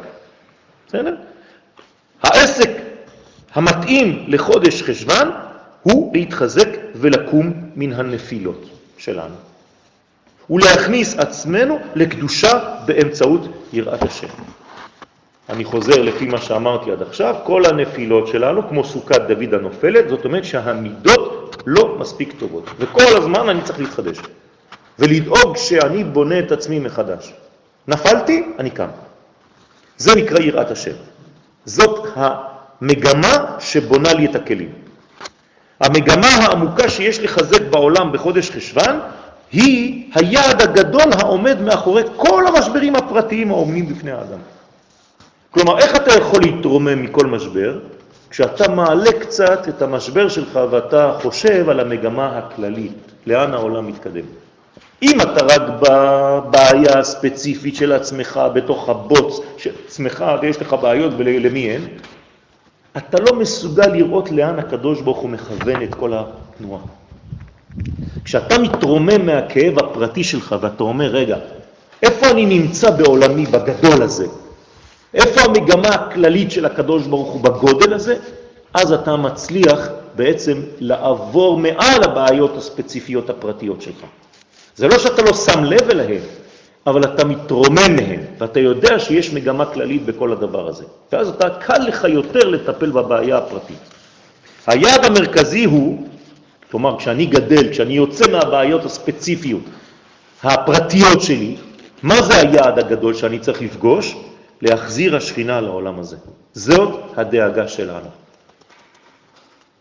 [0.88, 1.16] בסדר?
[2.24, 2.70] העסק
[3.54, 5.30] המתאים לחודש חשבן
[5.84, 8.66] הוא להתחזק ולקום מן הנפילות
[8.98, 9.36] שלנו.
[10.50, 13.42] ולהכניס עצמנו לקדושה באמצעות
[13.74, 14.28] יראת השם.
[15.50, 20.26] אני חוזר לפי מה שאמרתי עד עכשיו, כל הנפילות שלנו, כמו סוכת דוד הנופלת, זאת
[20.26, 24.18] אומרת שהמידות לא מספיק טובות, וכל הזמן אני צריך להתחדש,
[25.00, 27.34] ולדאוג שאני בונה את עצמי מחדש.
[27.88, 28.88] נפלתי, אני קם.
[29.98, 30.96] זה נקרא יראת השם.
[31.66, 34.72] זאת המגמה שבונה לי את הכלים.
[35.80, 39.00] המגמה העמוקה שיש לחזק בעולם בחודש חשבן
[39.52, 44.40] היא היעד הגדול העומד מאחורי כל המשברים הפרטיים העומדים בפני האדם.
[45.52, 47.80] כלומר, איך אתה יכול להתרומם מכל משבר?
[48.30, 54.26] כשאתה מעלה קצת את המשבר שלך ואתה חושב על המגמה הכללית, לאן העולם מתקדם.
[55.04, 61.70] אם אתה רק בבעיה הספציפית של עצמך, בתוך הבוץ של עצמך, ויש לך בעיות ולמי
[61.70, 61.88] אין,
[62.98, 66.82] אתה לא מסוגל לראות לאן הקדוש ברוך הוא מכוון את כל התנועה.
[68.24, 71.38] כשאתה מתרומם מהכאב הפרטי שלך ואתה אומר, רגע,
[72.04, 74.28] איפה אני נמצא בעולמי בגדול הזה?
[75.14, 78.16] איפה המגמה הכללית של הקדוש ברוך הוא בגודל הזה?
[78.74, 84.06] אז אתה מצליח בעצם לעבור מעל הבעיות הספציפיות הפרטיות שלך.
[84.76, 86.22] זה לא שאתה לא שם לב אליהם,
[86.88, 90.84] אבל אתה מתרומם מהם, ואתה יודע שיש מגמה כללית בכל הדבר הזה.
[91.12, 93.80] ואז אתה קל לך יותר לטפל בבעיה הפרטית.
[94.68, 96.08] היעד המרכזי הוא,
[96.72, 99.64] כלומר, כשאני גדל, כשאני יוצא מהבעיות הספציפיות,
[100.44, 101.56] הפרטיות שלי,
[102.04, 104.16] מה זה היעד הגדול שאני צריך לפגוש?
[104.62, 106.18] להחזיר השכינה לעולם הזה.
[106.54, 108.10] זאת הדאגה שלנו.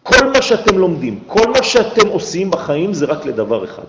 [0.03, 3.85] כל מה שאתם לומדים, כל מה שאתם עושים בחיים זה רק לדבר אחד.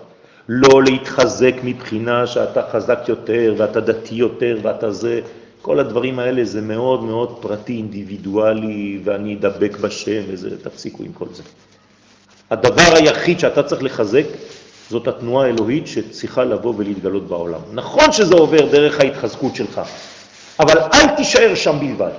[0.48, 5.20] לא להתחזק מבחינה שאתה חזק יותר ואתה דתי יותר ואתה זה,
[5.62, 11.26] כל הדברים האלה זה מאוד מאוד פרטי, אינדיבידואלי, ואני אדבק בשם וזה, תפסיקו עם כל
[11.32, 11.42] זה.
[12.50, 14.24] הדבר היחיד שאתה צריך לחזק
[14.90, 17.60] זאת התנועה האלוהית שצריכה לבוא ולהתגלות בעולם.
[17.72, 19.80] נכון שזה עובר דרך ההתחזקות שלך,
[20.60, 22.10] אבל אל תישאר שם בלבד.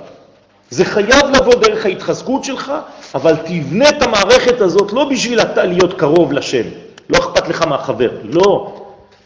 [0.70, 2.72] זה חייב לבוא דרך ההתחזקות שלך,
[3.14, 6.62] אבל תבנה את המערכת הזאת לא בשביל אתה להיות קרוב לשם,
[7.10, 8.76] לא אכפת לך מהחבר, לא.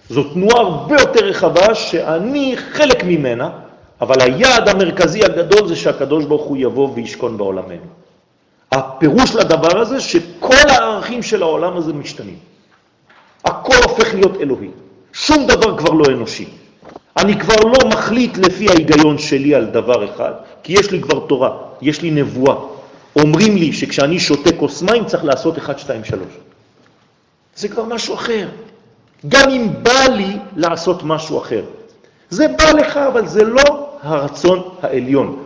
[0.08, 3.50] זו תנועה הרבה יותר רחבה שאני חלק ממנה,
[4.00, 7.86] אבל היעד המרכזי הגדול זה שהקדוש ברוך הוא יבוא וישכון בעולמנו.
[8.72, 12.36] הפירוש לדבר הזה שכל הערכים של העולם הזה משתנים.
[13.44, 14.68] הכל הופך להיות אלוהי.
[15.12, 16.48] שום דבר כבר לא אנושי.
[17.16, 21.56] אני כבר לא מחליט לפי ההיגיון שלי על דבר אחד, כי יש לי כבר תורה,
[21.82, 22.56] יש לי נבואה.
[23.16, 26.20] אומרים לי שכשאני שותה כוס מים צריך לעשות 1, 2, 3.
[27.56, 28.48] זה כבר משהו אחר.
[29.28, 31.62] גם אם בא לי לעשות משהו אחר.
[32.30, 35.44] זה בא לך, אבל זה לא הרצון העליון.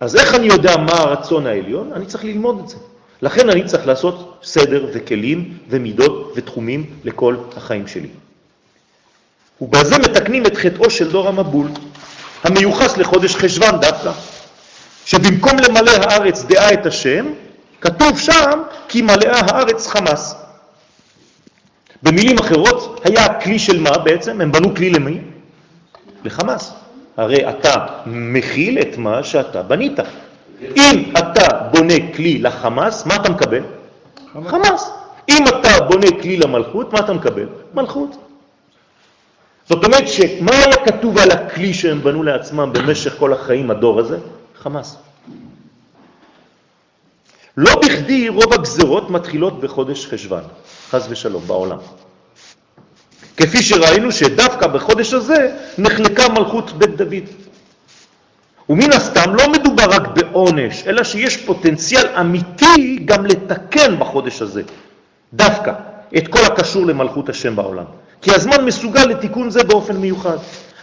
[0.00, 1.92] אז איך אני יודע מה הרצון העליון?
[1.92, 2.76] אני צריך ללמוד את זה.
[3.22, 8.08] לכן אני צריך לעשות סדר וכלים ומידות ותחומים לכל החיים שלי.
[9.60, 11.68] ובזה מתקנים את חטאו של דור המבול,
[12.44, 14.10] המיוחס לחודש חשבן דווקא,
[15.04, 17.26] שבמקום למלא הארץ דעה את השם,
[17.80, 20.34] כתוב שם כי מלאה הארץ חמאס.
[22.02, 24.40] במילים אחרות, היה כלי של מה בעצם?
[24.40, 25.18] הם בנו כלי למי?
[26.24, 26.72] לחמאס.
[27.16, 29.98] הרי אתה מכיל את מה שאתה בנית.
[30.76, 33.62] אם אתה בונה כלי לחמאס, מה אתה מקבל?
[34.32, 34.50] חמאס.
[34.50, 34.90] חמאס.
[35.28, 37.46] אם אתה בונה כלי למלכות, מה אתה מקבל?
[37.74, 38.27] מלכות.
[39.68, 44.18] זאת אומרת שמה היה כתוב על הכלי שהם בנו לעצמם במשך כל החיים, הדור הזה?
[44.58, 44.96] חמאס.
[47.56, 50.42] לא בכדי רוב הגזרות מתחילות בחודש חשבן,
[50.90, 51.78] חז ושלום, בעולם.
[53.36, 57.26] כפי שראינו שדווקא בחודש הזה נחלקה מלכות בית דוד.
[58.68, 64.62] ומן הסתם לא מדובר רק בעונש, אלא שיש פוטנציאל אמיתי גם לתקן בחודש הזה,
[65.32, 65.72] דווקא,
[66.16, 67.84] את כל הקשור למלכות השם בעולם.
[68.22, 70.36] כי הזמן מסוגל לתיקון זה באופן מיוחד.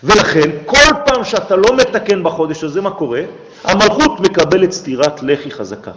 [0.03, 3.21] ולכן, כל פעם שאתה לא מתקן בחודש הזה, מה קורה?
[3.63, 5.91] המלכות מקבלת סתירת לחי חזקה.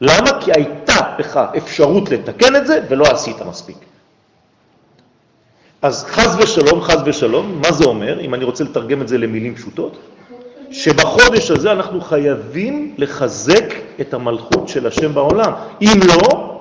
[0.00, 0.40] למה?
[0.40, 3.76] כי הייתה לך אפשרות לתקן את זה ולא עשית מספיק.
[5.82, 9.54] אז חז ושלום, חז ושלום, מה זה אומר, אם אני רוצה לתרגם את זה למילים
[9.54, 9.96] פשוטות?
[10.70, 15.52] שבחודש הזה אנחנו חייבים לחזק את המלכות של השם בעולם.
[15.82, 16.55] אם לא,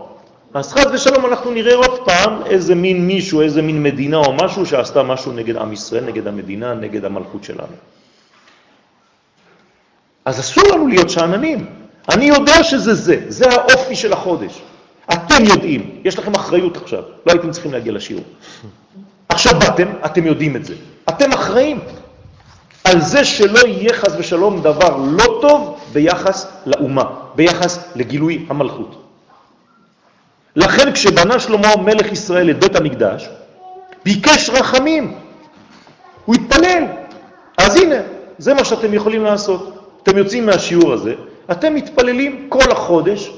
[0.55, 4.65] אז חז ושלום אנחנו נראה עוד פעם איזה מין מישהו, איזה מין מדינה או משהו
[4.65, 7.75] שעשתה משהו נגד עם ישראל, נגד המדינה, נגד המלכות שלנו.
[10.25, 11.65] אז אסור לנו להיות שעננים.
[12.09, 14.61] אני יודע שזה זה, זה האופי של החודש.
[15.13, 18.23] אתם יודעים, יש לכם אחריות עכשיו, לא הייתם צריכים להגיע לשיעור.
[19.29, 20.73] עכשיו באתם, אתם יודעים את זה.
[21.09, 21.79] אתם אחראים
[22.83, 27.03] על זה שלא יהיה חס ושלום דבר לא טוב ביחס לאומה,
[27.35, 29.04] ביחס לגילוי המלכות.
[30.55, 33.29] לכן כשבנה שלמה מלך ישראל את בית המקדש,
[34.05, 35.17] ביקש רחמים,
[36.25, 36.83] הוא התפלל.
[37.57, 37.95] אז הנה,
[38.37, 39.75] זה מה שאתם יכולים לעשות.
[40.03, 41.13] אתם יוצאים מהשיעור הזה,
[41.51, 43.31] אתם מתפללים כל החודש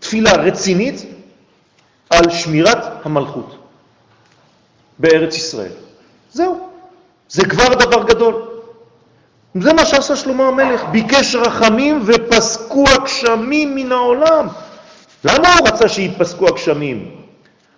[0.00, 1.06] תפילה רצינית
[2.10, 3.56] על שמירת המלכות
[4.98, 5.72] בארץ ישראל.
[6.32, 6.68] זהו,
[7.28, 8.42] זה כבר דבר גדול.
[9.60, 14.48] זה מה שעשה שלמה המלך, ביקש רחמים ופסקו הגשמים מן העולם.
[15.24, 17.10] למה הוא רצה שיפסקו הגשמים?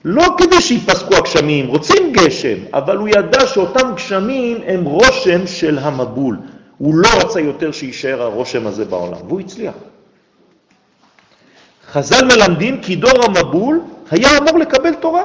[0.05, 6.37] לא כדי שיפסקו הגשמים, רוצים גשם, אבל הוא ידע שאותם גשמים הם רושם של המבול.
[6.79, 9.75] הוא לא רצה יותר שישאר הרושם הזה בעולם, והוא הצליח.
[11.93, 15.23] חז"ל מלמדים כי דור המבול היה אמור לקבל תורה.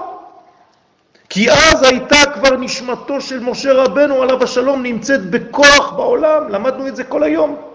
[1.29, 6.95] כי אז הייתה כבר נשמתו של משה רבנו עליו השלום נמצאת בכוח בעולם, למדנו את
[6.95, 7.72] זה כל היום.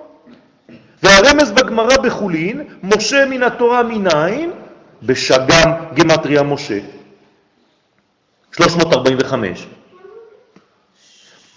[1.03, 4.51] והרמז בגמרא בחולין, משה מן התורה מניין,
[5.03, 6.79] בשגם גמטריה משה,
[8.57, 9.67] 345.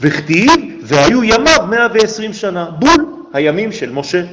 [0.02, 0.52] וכתיב,
[0.84, 4.24] והיו ימיו 120 שנה, בול הימים של משה.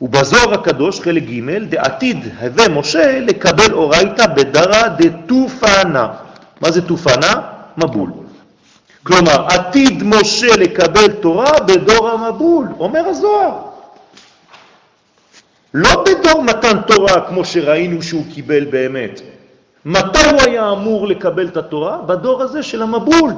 [0.00, 6.08] ובזוהר הקדוש, חלק ג', דעתיד הווה משה לקבל אורייתא בדרה דתופנה.
[6.60, 7.40] מה זה תופנה?
[7.76, 8.10] מבול.
[9.02, 13.73] כלומר, עתיד משה לקבל תורה בדור המבול, אומר הזוהר.
[15.74, 19.20] לא בדור מתן תורה כמו שראינו שהוא קיבל באמת.
[19.84, 21.98] מתי הוא היה אמור לקבל את התורה?
[22.06, 23.32] בדור הזה של המבול.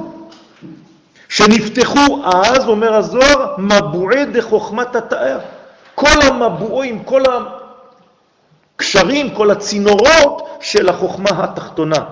[1.29, 5.39] שנפתחו אז, אומר הזוהר, מבועי דחוכמת התאר.
[5.95, 7.23] כל המבועים, כל
[8.75, 12.03] הקשרים, כל הצינורות של החוכמה התחתונה.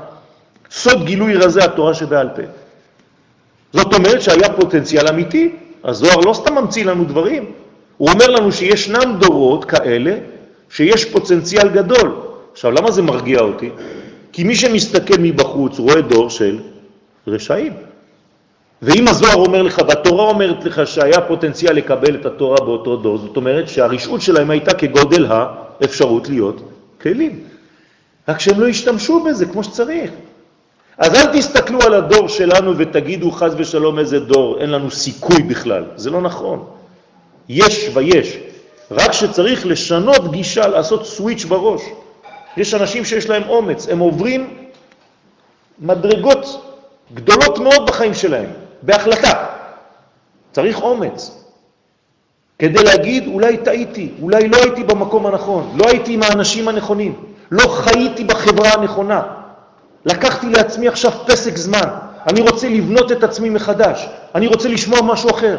[0.71, 2.41] סוד גילוי רזי התורה שבעל פה.
[3.73, 5.55] זאת אומרת שהיה פוטנציאל אמיתי.
[5.83, 7.51] הזוהר לא סתם ממציא לנו דברים,
[7.97, 10.17] הוא אומר לנו שישנם דורות כאלה
[10.69, 12.15] שיש פוטנציאל גדול.
[12.51, 13.69] עכשיו, למה זה מרגיע אותי?
[14.31, 16.59] כי מי שמסתכל מבחוץ רואה דור של
[17.27, 17.73] רשעים.
[18.81, 23.37] ואם הזוהר אומר לך, והתורה אומרת לך שהיה פוטנציאל לקבל את התורה באותו דור, זאת
[23.37, 26.61] אומרת שהרשעות שלהם הייתה כגודל האפשרות להיות
[27.01, 27.39] כלים.
[28.27, 30.11] רק שהם לא השתמשו בזה כמו שצריך.
[30.97, 35.83] אז אל תסתכלו על הדור שלנו ותגידו חז ושלום איזה דור, אין לנו סיכוי בכלל.
[35.95, 36.65] זה לא נכון.
[37.49, 38.37] יש ויש.
[38.91, 41.81] רק שצריך לשנות גישה, לעשות סוויץ' בראש.
[42.57, 44.67] יש אנשים שיש להם אומץ, הם עוברים
[45.79, 46.61] מדרגות
[47.13, 48.49] גדולות מאוד בחיים שלהם.
[48.81, 49.45] בהחלטה.
[50.51, 51.45] צריך אומץ
[52.59, 57.67] כדי להגיד, אולי טעיתי, אולי לא הייתי במקום הנכון, לא הייתי עם האנשים הנכונים, לא
[57.67, 59.21] חייתי בחברה הנכונה.
[60.05, 61.89] לקחתי לעצמי עכשיו פסק זמן,
[62.27, 65.57] אני רוצה לבנות את עצמי מחדש, אני רוצה לשמוע משהו אחר.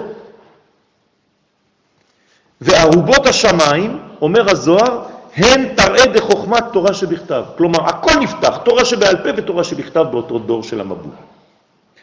[2.61, 5.03] וערובות השמיים, אומר הזוהר,
[5.37, 7.43] הן תראה דחוכמת תורה שבכתב.
[7.57, 11.13] כלומר, הכל נפתח, תורה שבעל פה ותורה שבכתב באותו דור של המבול.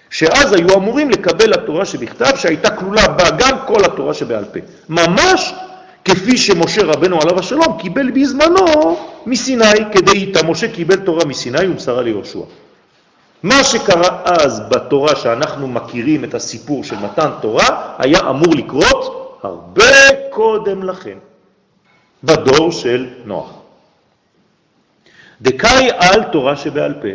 [0.09, 4.59] שאז היו אמורים לקבל התורה שבכתב, שהייתה כלולה בה גם כל התורה שבעל פה.
[4.89, 5.53] ממש
[6.05, 12.01] כפי שמשה רבנו עליו השלום קיבל בזמנו מסיני, כדי איתה משה קיבל תורה מסיני ומסרה
[12.01, 12.39] ליהושע.
[13.43, 20.22] מה שקרה אז בתורה שאנחנו מכירים את הסיפור של מתן תורה, היה אמור לקרות הרבה
[20.33, 21.17] קודם לכן,
[22.23, 23.49] בדור של נוח.
[25.41, 27.13] דקאי על תורה שבעל פה.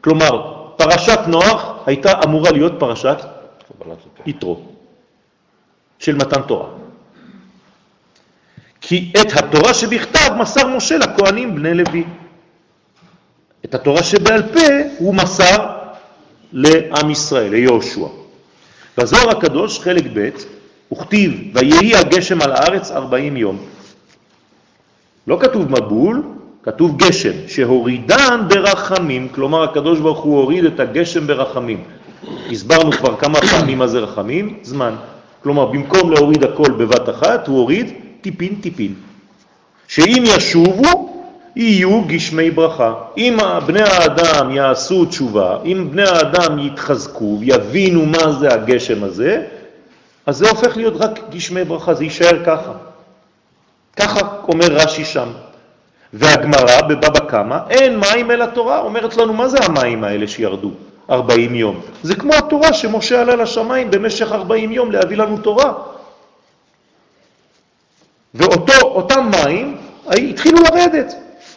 [0.00, 0.32] כלומר,
[0.76, 3.16] פרשת נוח הייתה אמורה להיות פרשת
[4.26, 4.60] יתרו,
[5.98, 6.68] של מתן תורה.
[8.80, 12.04] כי את התורה שבכתב מסר משה לכהנים בני לוי.
[13.64, 15.56] את התורה שבעל פה הוא מסר
[16.52, 18.06] לעם ישראל, ליהושע.
[18.98, 20.28] בזוהר הקדוש, חלק ב',
[20.92, 23.58] וכתיב, ויהי הגשם על הארץ ארבעים יום.
[25.26, 26.22] לא כתוב מבול,
[26.62, 31.84] כתוב גשם, שהורידן ברחמים, כלומר הקדוש ברוך הוא הוריד את הגשם ברחמים.
[32.50, 34.94] הסברנו כבר כמה פעמים מה זה רחמים, זמן.
[35.42, 38.94] כלומר, במקום להוריד הכל בבת אחת, הוא הוריד טיפין טיפין.
[39.88, 41.14] שאם ישובו,
[41.56, 42.94] יהיו גשמי ברכה.
[43.16, 49.42] אם בני האדם יעשו תשובה, אם בני האדם יתחזקו, יבינו מה זה הגשם הזה,
[50.26, 52.72] אז זה הופך להיות רק גשמי ברכה, זה יישאר ככה.
[53.96, 55.28] ככה אומר רש"י שם.
[56.12, 60.70] והגמרא בבבא קמא, אין מים אל התורה, אומרת לנו מה זה המים האלה שירדו
[61.10, 61.80] 40 יום.
[62.02, 65.72] זה כמו התורה שמשה עלה לשמיים במשך 40 יום להביא לנו תורה.
[68.34, 71.14] ואותם מים התחילו לרדת,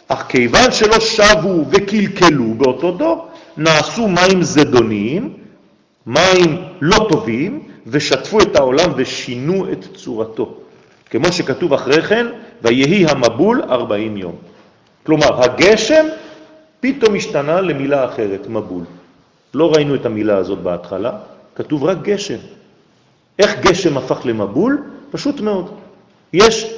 [0.08, 5.34] אך כיוון שלא שבו וקלקלו באותו דור, נעשו מים זדוניים,
[6.06, 10.54] מים לא טובים, ושטפו את העולם ושינו את צורתו.
[11.10, 12.26] כמו שכתוב אחרי כן,
[12.62, 14.36] ויהי המבול 40 יום.
[15.06, 16.06] כלומר, הגשם
[16.80, 18.84] פתאום השתנה למילה אחרת, מבול.
[19.54, 21.12] לא ראינו את המילה הזאת בהתחלה,
[21.54, 22.38] כתוב רק גשם.
[23.38, 24.82] איך גשם הפך למבול?
[25.10, 25.70] פשוט מאוד.
[26.32, 26.74] יש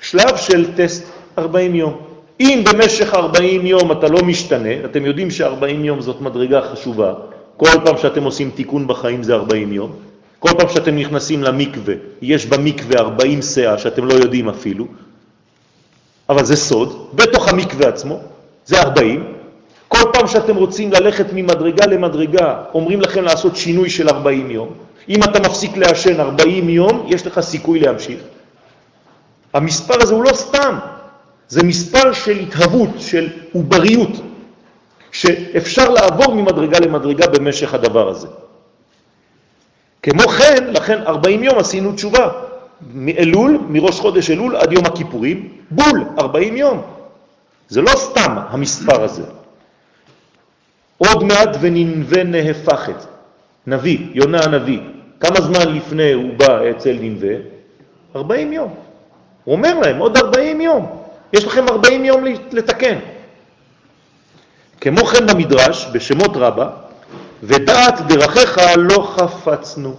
[0.00, 1.04] שלב של טסט
[1.38, 1.96] 40 יום.
[2.40, 7.14] אם במשך 40 יום אתה לא משתנה, אתם יודעים ש-40 יום זאת מדרגה חשובה,
[7.56, 9.92] כל פעם שאתם עושים תיקון בחיים זה 40 יום,
[10.46, 14.86] כל פעם שאתם נכנסים למקווה, יש במקווה 40 שאה שאתם לא יודעים אפילו,
[16.28, 18.20] אבל זה סוד, בתוך המקווה עצמו,
[18.66, 19.32] זה 40.
[19.88, 24.68] כל פעם שאתם רוצים ללכת ממדרגה למדרגה, אומרים לכם לעשות שינוי של 40 יום.
[25.08, 28.20] אם אתה מפסיק לעשן 40 יום, יש לך סיכוי להמשיך.
[29.54, 30.78] המספר הזה הוא לא סתם,
[31.48, 34.10] זה מספר של התהוות, של עובריות,
[35.12, 38.45] שאפשר לעבור ממדרגה למדרגה במשך הדבר הזה.
[40.10, 42.28] כמו כן, לכן 40 יום עשינו תשובה,
[42.94, 46.82] מאלול, מראש חודש אלול עד יום הכיפורים, בול, 40 יום.
[47.68, 49.22] זה לא סתם המספר הזה.
[50.98, 53.04] עוד מעט וננווה נהפכת.
[53.66, 54.80] נביא, יונה הנביא.
[55.20, 57.34] כמה זמן לפני הוא בא אצל ננווה?
[58.16, 58.74] 40 יום.
[59.44, 61.02] הוא אומר להם, עוד 40 יום.
[61.32, 62.98] יש לכם 40 יום לתקן.
[64.80, 66.68] כמו כן במדרש, בשמות רבה,
[67.46, 69.94] ודעת דרכיך לא חפצנו.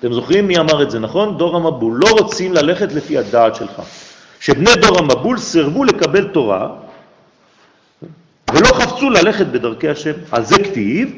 [0.00, 1.38] אתם זוכרים מי אמר את זה, נכון?
[1.38, 2.00] דור המבול.
[2.02, 3.82] לא רוצים ללכת לפי הדעת שלך.
[4.40, 6.68] שבני דור המבול סרבו לקבל תורה
[8.54, 10.12] ולא חפצו ללכת בדרכי השם.
[10.30, 11.14] על זה כתיב,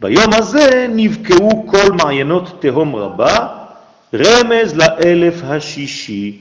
[0.00, 3.48] ביום הזה נבקעו כל מעיינות תהום רבה,
[4.14, 6.38] רמז לאלף השישי.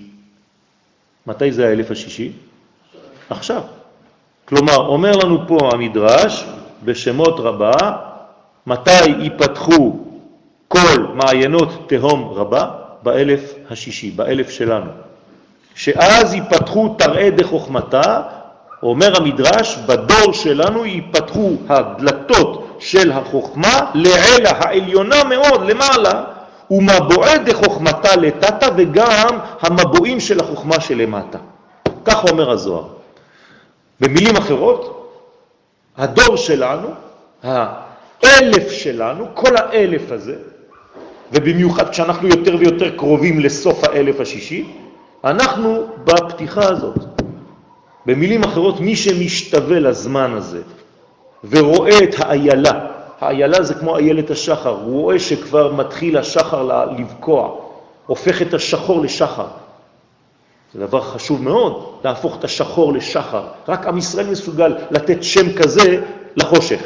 [1.28, 2.32] מתי זה האלף השישי?
[3.30, 3.62] עכשיו.
[4.46, 6.46] כלומר, אומר לנו פה המדרש,
[6.86, 7.74] בשמות רבה,
[8.68, 10.00] מתי ייפתחו
[10.68, 12.70] כל מעיינות תהום רבה?
[13.04, 14.92] באלף השישי, באלף שלנו.
[15.76, 18.22] שאז ייפתחו תראה דחוכמתה,
[18.84, 26.24] אומר המדרש, בדור שלנו ייפתחו הדלתות של החוכמה לעלה העליונה מאוד, למעלה,
[26.72, 31.38] ומבועי דחוכמתה לטאטה וגם המבועים של החוכמה שלמטה.
[32.06, 32.88] כך אומר הזוהר.
[34.00, 35.05] במילים אחרות,
[35.98, 36.88] הדור שלנו,
[38.24, 40.36] האלף שלנו, כל האלף הזה,
[41.32, 44.66] ובמיוחד כשאנחנו יותר ויותר קרובים לסוף האלף השישי,
[45.24, 46.98] אנחנו בפתיחה הזאת.
[48.06, 50.62] במילים אחרות, מי שמשתווה לזמן הזה
[51.50, 52.88] ורואה את האיילה,
[53.20, 57.56] האיילה זה כמו איילת השחר, הוא רואה שכבר מתחיל השחר לבקוע,
[58.06, 59.48] הופך את השחור לשחר.
[60.76, 63.48] זה דבר חשוב מאוד, להפוך את השחור לשחר.
[63.68, 66.04] רק עם ישראל מסוגל לתת שם כזה
[66.36, 66.82] לחושך.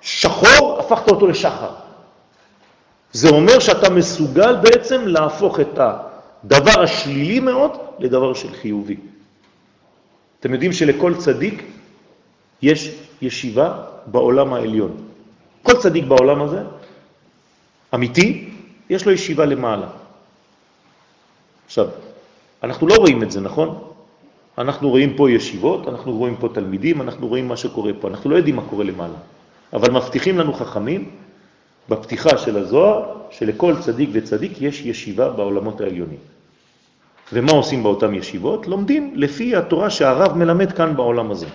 [0.00, 1.70] שחור, הפכת אותו לשחר.
[3.12, 8.96] זה אומר שאתה מסוגל בעצם להפוך את הדבר השלילי מאוד לדבר של חיובי.
[10.40, 11.62] אתם יודעים שלכל צדיק
[12.62, 14.96] יש ישיבה בעולם העליון.
[15.62, 16.62] כל צדיק בעולם הזה,
[17.94, 18.50] אמיתי,
[18.90, 19.86] יש לו ישיבה למעלה.
[21.66, 21.88] עכשיו,
[22.64, 23.78] אנחנו לא רואים את זה, נכון?
[24.58, 28.36] אנחנו רואים פה ישיבות, אנחנו רואים פה תלמידים, אנחנו רואים מה שקורה פה, אנחנו לא
[28.36, 29.18] יודעים מה קורה למעלה.
[29.72, 31.10] אבל מבטיחים לנו חכמים
[31.88, 36.18] בפתיחה של הזוהר, שלכל צדיק וצדיק יש ישיבה בעולמות העליונים.
[37.32, 38.66] ומה עושים באותן ישיבות?
[38.66, 41.46] לומדים לפי התורה שהרב מלמד כאן בעולם הזה.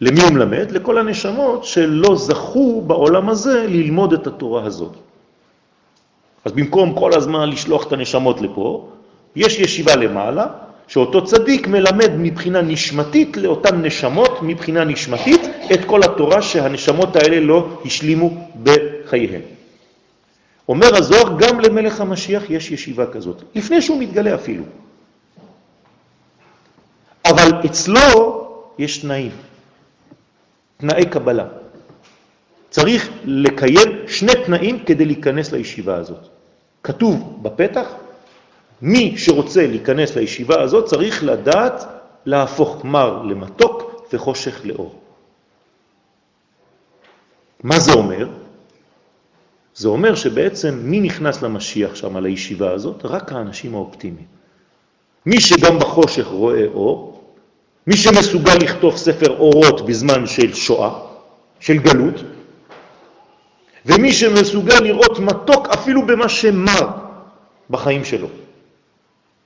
[0.00, 0.70] למי הוא מלמד?
[0.70, 4.92] לכל הנשמות שלא זכו בעולם הזה ללמוד את התורה הזאת.
[6.44, 8.91] אז במקום כל הזמן לשלוח את הנשמות לפה,
[9.36, 10.46] יש ישיבה למעלה,
[10.88, 15.40] שאותו צדיק מלמד מבחינה נשמתית לאותן נשמות, מבחינה נשמתית,
[15.74, 18.30] את כל התורה שהנשמות האלה לא השלימו
[18.62, 19.40] בחייהם.
[20.68, 24.64] אומר הזוהר, גם למלך המשיח יש ישיבה כזאת, לפני שהוא מתגלה אפילו.
[27.24, 28.00] אבל אצלו
[28.78, 29.32] יש תנאים,
[30.76, 31.46] תנאי קבלה.
[32.70, 36.28] צריך לקיים שני תנאים כדי להיכנס לישיבה הזאת.
[36.82, 37.94] כתוב בפתח,
[38.82, 41.84] מי שרוצה להיכנס לישיבה הזאת צריך לדעת
[42.26, 45.00] להפוך מר למתוק וחושך לאור.
[47.62, 48.28] מה זה אומר?
[49.74, 53.04] זה אומר שבעצם מי נכנס למשיח שם, לישיבה הזאת?
[53.04, 54.26] רק האנשים האופטימיים.
[55.26, 57.24] מי שגם בחושך רואה אור,
[57.86, 60.90] מי שמסוגל לכתוב ספר אורות בזמן של שואה,
[61.60, 62.14] של גלות,
[63.86, 66.88] ומי שמסוגל לראות מתוק אפילו במה שמר
[67.70, 68.28] בחיים שלו.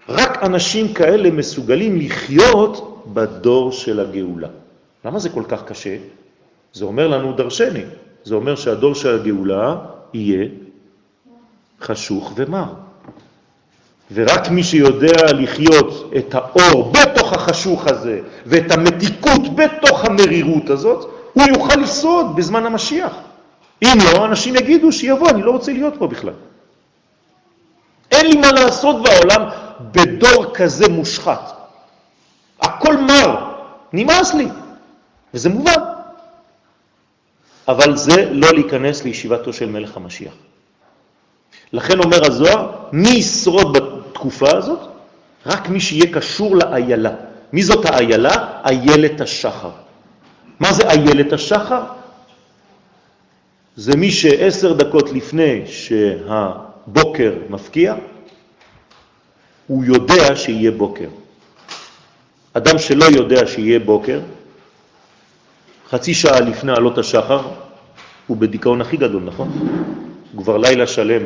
[0.08, 4.48] רק אנשים כאלה מסוגלים לחיות בדור של הגאולה.
[5.04, 5.96] למה זה כל כך קשה?
[6.72, 7.84] זה אומר לנו דרשני.
[8.24, 9.76] זה אומר שהדור של הגאולה
[10.14, 10.48] יהיה
[11.80, 12.72] חשוך ומר.
[14.12, 21.44] ורק מי שיודע לחיות את האור בתוך החשוך הזה ואת המתיקות בתוך המרירות הזאת, הוא
[21.54, 23.12] יוכל לשרוד בזמן המשיח.
[23.82, 26.32] אם לא, אנשים יגידו שיבוא, אני לא רוצה להיות פה בכלל.
[28.12, 29.42] אין לי מה לעשות בעולם
[29.80, 31.52] בדור כזה מושחת.
[32.60, 33.52] הכל מר,
[33.92, 34.48] נמאס לי,
[35.34, 35.82] וזה מובן.
[37.68, 40.32] אבל זה לא להיכנס לישיבתו של מלך המשיח.
[41.72, 44.80] לכן אומר הזוהר, מי ישרוד בתקופה הזאת?
[45.46, 47.10] רק מי שיהיה קשור לאיילה.
[47.52, 48.60] מי זאת האיילה?
[48.64, 49.70] איילת השחר.
[50.60, 51.82] מה זה איילת השחר?
[53.76, 57.94] זה מי שעשר דקות לפני שהבוקר מפקיע,
[59.66, 61.08] הוא יודע שיהיה בוקר.
[62.52, 64.20] אדם שלא יודע שיהיה בוקר,
[65.88, 67.42] חצי שעה לפני עלות השחר,
[68.26, 69.48] הוא בדיכאון הכי גדול, נכון?
[70.36, 71.22] כבר לילה שלם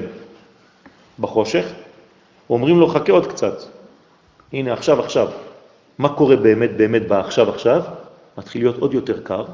[1.19, 1.65] בחושך,
[2.51, 3.55] אומרים לו, חכה עוד קצת.
[4.53, 5.29] הנה, עכשיו, עכשיו.
[5.99, 7.83] מה קורה באמת, באמת בעכשיו, עכשיו?
[8.39, 9.45] מתחיל להיות עוד יותר קר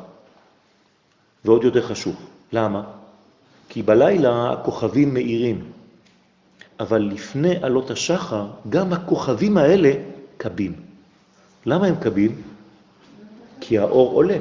[1.45, 2.17] ועוד יותר חשוך.
[2.53, 2.83] למה?
[3.69, 5.65] כי בלילה הכוכבים מאירים,
[6.81, 9.93] אבל לפני עלות השחר גם הכוכבים האלה
[10.37, 10.73] קבים.
[11.67, 12.43] למה הם קבים?
[13.61, 14.37] כי האור עולה.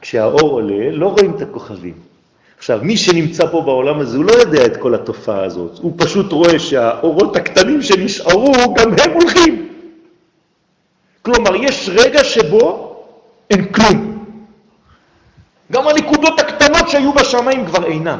[0.00, 1.94] כשהאור עולה לא רואים את הכוכבים.
[2.58, 5.78] עכשיו, מי שנמצא פה בעולם הזה, הוא לא יודע את כל התופעה הזאת.
[5.78, 9.68] הוא פשוט רואה שהאורות הקטנים שנשארו, גם הם הולכים.
[11.22, 12.96] כלומר, יש רגע שבו
[13.50, 14.24] אין כלום.
[15.72, 18.18] גם הנקודות הקטנות שהיו בשמיים כבר אינן.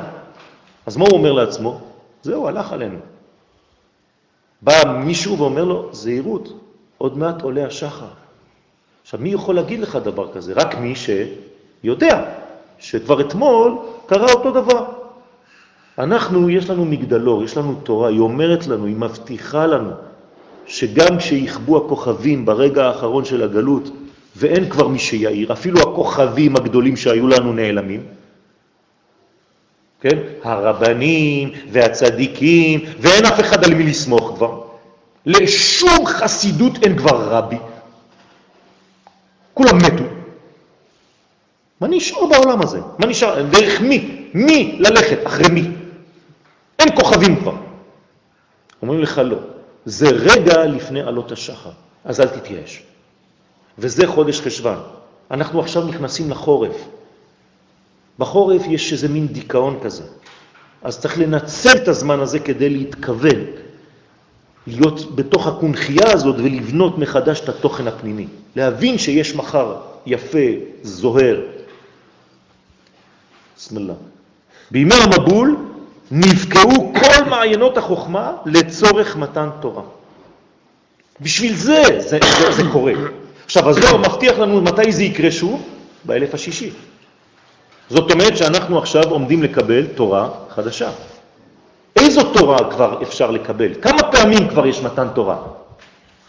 [0.86, 1.93] אז מה הוא אומר לעצמו?
[2.24, 2.98] זהו, הלך עלינו.
[4.62, 6.60] בא מישהו ואומר לו, זהירות,
[6.98, 8.12] עוד מעט עולה השחר.
[9.02, 10.52] עכשיו, מי יכול להגיד לך דבר כזה?
[10.56, 12.24] רק מי שיודע
[12.78, 14.84] שכבר אתמול קרה אותו דבר.
[15.98, 19.90] אנחנו, יש לנו מגדלור, יש לנו תורה, היא אומרת לנו, היא מבטיחה לנו,
[20.66, 23.90] שגם כשיחבו הכוכבים ברגע האחרון של הגלות,
[24.36, 28.02] ואין כבר מי שיעיר, אפילו הכוכבים הגדולים שהיו לנו נעלמים,
[30.04, 30.18] כן?
[30.42, 34.60] הרבנים והצדיקים, ואין אף אחד על מי לסמוך כבר.
[35.26, 37.56] לשום חסידות אין כבר רבי.
[39.54, 40.04] כולם מתו.
[41.80, 42.80] מה נשאר בעולם הזה?
[42.98, 43.42] מה נשאר?
[43.42, 44.28] דרך מי?
[44.34, 45.26] מי ללכת?
[45.26, 45.70] אחרי מי?
[46.78, 47.56] אין כוכבים כבר.
[48.82, 49.38] אומרים לך לא.
[49.84, 51.70] זה רגע לפני עלות השחר,
[52.04, 52.82] אז אל תתייאש.
[53.78, 54.78] וזה חודש חשבן.
[55.30, 56.76] אנחנו עכשיו נכנסים לחורף.
[58.18, 60.02] בחורף יש איזה מין דיכאון כזה.
[60.82, 63.40] אז צריך לנצל את הזמן הזה כדי להתכוון,
[64.66, 68.26] להיות בתוך הקונחייה הזאת ולבנות מחדש את התוכן הפנימי.
[68.56, 70.48] להבין שיש מחר יפה,
[70.82, 71.40] זוהר.
[73.58, 73.94] סמלה.
[74.70, 75.56] בימי המבול
[76.10, 79.82] נפקעו כל מעיינות החוכמה לצורך מתן תורה.
[81.20, 82.92] בשביל זה זה, זה, זה קורה.
[83.44, 85.62] עכשיו, הזוהר מבטיח לנו מתי זה יקרה שוב?
[86.04, 86.70] באלף השישי.
[87.90, 90.90] זאת אומרת שאנחנו עכשיו עומדים לקבל תורה חדשה.
[91.96, 93.74] איזו תורה כבר אפשר לקבל?
[93.82, 95.36] כמה פעמים כבר יש מתן תורה?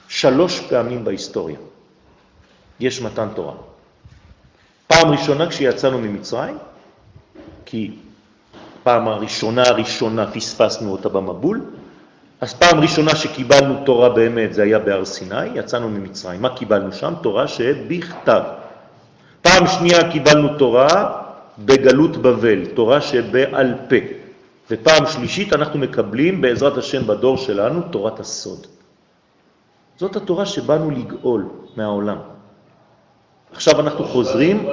[0.08, 1.58] שלוש פעמים בהיסטוריה
[2.80, 3.54] יש מתן תורה.
[4.88, 6.58] פעם ראשונה כשיצאנו ממצרים,
[7.66, 7.92] כי
[8.84, 11.62] פעם הראשונה הראשונה פספסנו אותה במבול,
[12.42, 16.42] אז פעם ראשונה שקיבלנו תורה באמת זה היה בהר סיני, יצאנו ממצרים.
[16.42, 17.14] מה קיבלנו שם?
[17.22, 18.42] תורה שבכתב.
[19.42, 21.25] פעם שנייה קיבלנו תורה
[21.60, 23.96] בגלות בבל, תורה שבעל פה.
[24.72, 28.68] ופעם שלישית אנחנו מקבלים בעזרת השם בדור שלנו תורת הסוד.
[29.98, 31.46] זאת התורה שבאנו לגאול
[31.76, 32.18] מהעולם.
[33.54, 34.68] עכשיו אנחנו חוזרים...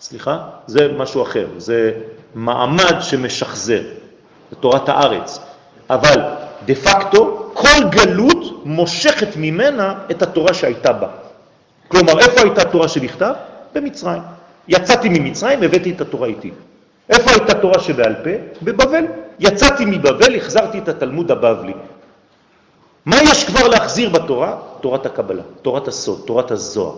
[0.00, 0.48] סליחה?
[0.66, 1.92] זה משהו אחר, זה
[2.34, 3.82] מעמד שמשחזר,
[4.50, 5.38] זה תורת הארץ.
[5.90, 6.20] אבל
[6.64, 11.08] דה פקטו כל גלות מושכת ממנה את התורה שהייתה בה.
[11.88, 13.32] כלומר, איפה הייתה תורה שבכתב?
[13.74, 14.22] במצרים.
[14.68, 16.50] יצאתי ממצרים, הבאתי את התורה איתי.
[17.10, 18.30] איפה הייתה תורה שבעל פה?
[18.62, 19.04] בבבל.
[19.40, 21.72] יצאתי מבבל, החזרתי את התלמוד הבבלי.
[23.06, 24.56] מה יש כבר להחזיר בתורה?
[24.80, 26.96] תורת הקבלה, תורת הסוד, תורת הזוהר.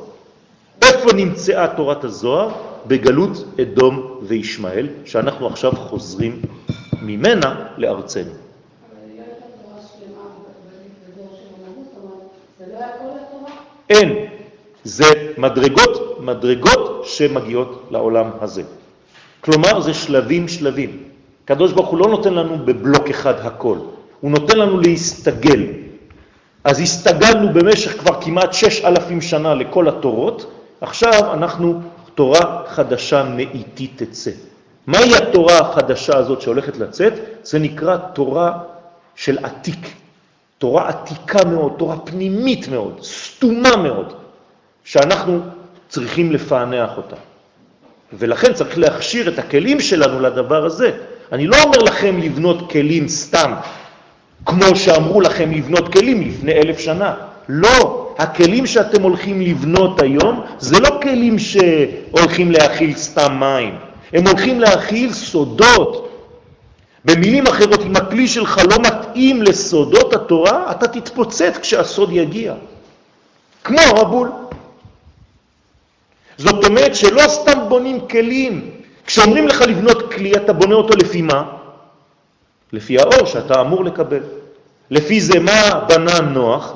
[0.83, 2.51] איפה נמצאה תורת הזוהר?
[2.87, 6.41] בגלות אדום וישמעאל, שאנחנו עכשיו חוזרים
[7.03, 8.31] ממנה לארצנו.
[13.91, 14.27] אין,
[14.85, 15.05] זה
[15.39, 18.63] מדרגות, מדרגות שמגיעות לעולם הזה.
[19.41, 21.03] כלומר, זה שלבים שלבים.
[21.45, 23.79] הקדוש ברוך הוא לא נותן לנו בבלוק אחד הכל,
[24.21, 25.63] הוא נותן לנו להסתגל.
[26.65, 31.81] אז הסתגלנו במשך כבר כמעט שש אלפים שנה לכל התורות, עכשיו אנחנו
[32.15, 34.31] תורה חדשה מאיתי תצא.
[34.87, 37.13] מהי התורה החדשה הזאת שהולכת לצאת?
[37.43, 38.59] זה נקרא תורה
[39.15, 39.89] של עתיק.
[40.59, 44.13] תורה עתיקה מאוד, תורה פנימית מאוד, סתומה מאוד,
[44.85, 45.41] שאנחנו
[45.95, 47.17] צריכים לפענח אותה.
[48.13, 50.91] ולכן צריך להכשיר את הכלים שלנו לדבר הזה.
[51.33, 53.53] אני לא אומר לכם לבנות כלים סתם,
[54.47, 57.15] כמו שאמרו לכם לבנות כלים לפני אלף שנה.
[57.49, 63.75] לא, הכלים שאתם הולכים לבנות היום זה לא כלים שהולכים להכיל סתם מים,
[64.13, 66.11] הם הולכים להכיל סודות.
[67.05, 72.55] במילים אחרות, אם הכלי שלך לא מתאים לסודות התורה, אתה תתפוצץ כשהסוד יגיע.
[73.65, 74.29] כמו הרבול.
[76.39, 78.71] זאת אומרת שלא סתם בונים כלים.
[79.07, 81.45] כשאומרים לך לבנות כלי, אתה בונה אותו לפי מה?
[82.73, 84.21] לפי האור שאתה אמור לקבל.
[84.91, 86.75] לפי זה מה בנה נוח?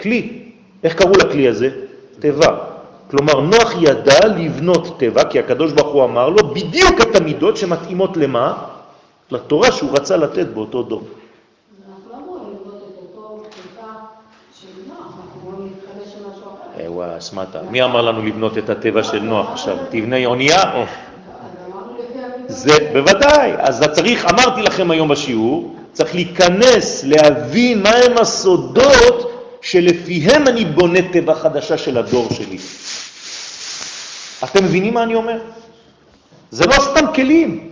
[0.00, 0.42] כלי.
[0.84, 1.70] איך קראו לכלי הזה?
[2.20, 2.56] טבע.
[3.10, 8.16] כלומר, נוח ידע לבנות טבע, כי הקדוש ברוך הוא אמר לו בדיוק את המידות שמתאימות
[8.16, 8.54] למה?
[9.30, 11.02] לתורה שהוא רצה לתת באותו דור.
[16.98, 17.58] וואו, סמטה.
[17.70, 19.76] מי אמר לנו לבנות את הטבע של נוח עכשיו?
[19.90, 20.62] תבנה אונייה?
[22.48, 23.52] זה בוודאי.
[23.58, 31.34] אז צריך, אמרתי לכם היום בשיעור, צריך להיכנס, להבין מהם הסודות שלפיהם אני בונה טבע
[31.34, 32.58] חדשה של הדור שלי.
[34.44, 35.38] אתם מבינים מה אני אומר?
[36.50, 37.70] זה לא סתם כלים.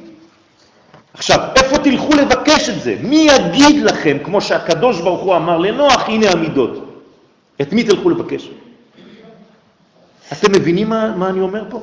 [1.15, 2.97] עכשיו, איפה תלכו לבקש את זה?
[3.03, 7.03] מי יגיד לכם, כמו שהקדוש ברוך הוא אמר לנוח, הנה המידות?
[7.61, 8.49] את מי תלכו לבקש?
[10.33, 11.81] אתם מבינים מה, מה אני אומר פה?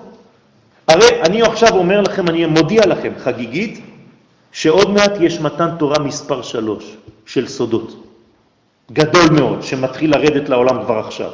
[0.87, 3.81] הרי אני עכשיו אומר לכם, אני מודיע לכם חגיגית,
[4.51, 8.03] שעוד מעט יש מתן תורה מספר שלוש של סודות.
[8.91, 11.29] גדול מאוד, שמתחיל לרדת לעולם כבר עכשיו.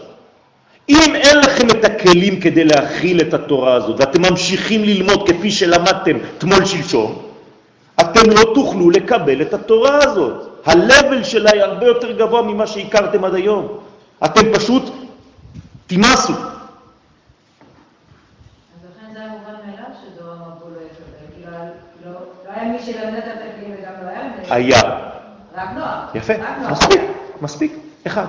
[0.90, 6.18] אם אין לכם את הכלים כדי להכיל את התורה הזאת, ואתם ממשיכים ללמוד כפי שלמדתם
[6.38, 7.22] תמול שלשום,
[8.00, 10.34] אתם לא תוכלו לקבל את התורה הזאת.
[10.66, 13.68] ה-level שלה היא הרבה יותר גבוה ממה שהכרתם עד היום.
[14.26, 14.84] אתם פשוט
[15.88, 16.34] תימסו.
[24.50, 24.82] היה.
[25.56, 26.16] רק נוח.
[26.16, 26.34] יפה,
[26.72, 27.02] מספיק,
[27.42, 27.74] מספיק,
[28.08, 28.26] אחד.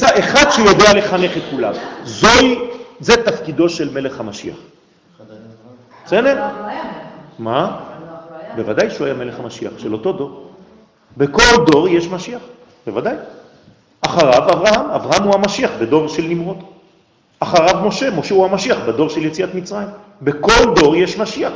[0.00, 1.72] אחד שיודע לחנך את כולם.
[2.04, 2.58] זוהי,
[3.00, 4.56] זה תפקידו של מלך המשיח.
[6.06, 6.46] בסדר?
[7.38, 7.80] מה?
[8.56, 10.50] בוודאי שהוא היה מלך המשיח, של אותו דור.
[11.16, 12.42] בכל דור יש משיח,
[12.86, 13.14] בוודאי.
[14.00, 16.64] אחריו אברהם, אברהם הוא המשיח בדור של נמרוד.
[17.40, 19.88] אחריו משה, משה הוא המשיח בדור של יציאת מצרים.
[20.22, 21.52] בכל דור יש משיח.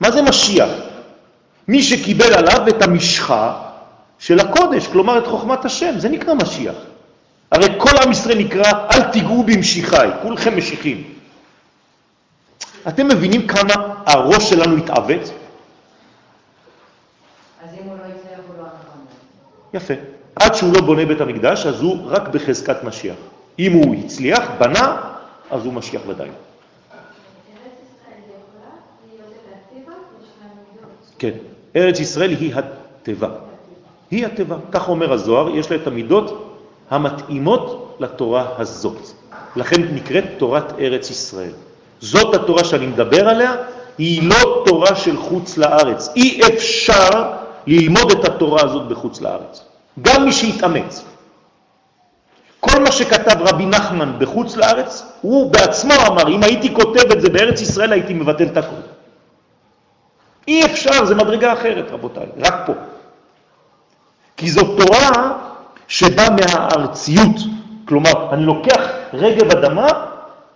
[0.00, 0.68] מה זה משיח?
[1.68, 3.62] מי שקיבל עליו את המשחה
[4.18, 6.74] של הקודש, כלומר את חוכמת השם, זה נקרא משיח.
[7.50, 11.14] הרי כל עם ישראל נקרא אל תיגעו במשיחי, כולכם משיחים.
[12.88, 15.22] אתם מבינים כמה הראש שלנו התעוות?
[17.64, 18.68] אז אם הוא לא יצליח הוא לא
[19.74, 19.94] יפה.
[20.36, 23.16] עד שהוא לא בונה בית המקדש, אז הוא רק בחזקת משיח.
[23.58, 24.96] אם הוא הצליח, בנה,
[25.50, 26.28] אז הוא משיח ודאי.
[31.18, 31.30] כן.
[31.76, 33.28] ארץ ישראל היא הטבע.
[34.10, 34.56] היא הטבע.
[34.72, 36.56] כך אומר הזוהר, יש לה את המידות
[36.90, 38.98] המתאימות לתורה הזאת.
[39.56, 41.52] לכן נקראת תורת ארץ ישראל.
[42.00, 43.54] זאת התורה שאני מדבר עליה,
[43.98, 46.08] היא לא תורה של חוץ לארץ.
[46.16, 47.32] אי אפשר
[47.66, 49.64] ללמוד את התורה הזאת בחוץ לארץ.
[50.02, 51.04] גם מי שהתאמץ.
[52.60, 57.28] כל מה שכתב רבי נחמן בחוץ לארץ, הוא בעצמו אמר, אם הייתי כותב את זה
[57.28, 58.97] בארץ ישראל הייתי מבטל את הכל.
[60.48, 62.72] אי אפשר, זה מדרגה אחרת, רבותיי, רק פה.
[64.36, 65.38] כי זו תורה
[65.88, 67.36] שבאה מהארציות.
[67.84, 68.80] כלומר, אני לוקח
[69.12, 69.88] רגב אדמה,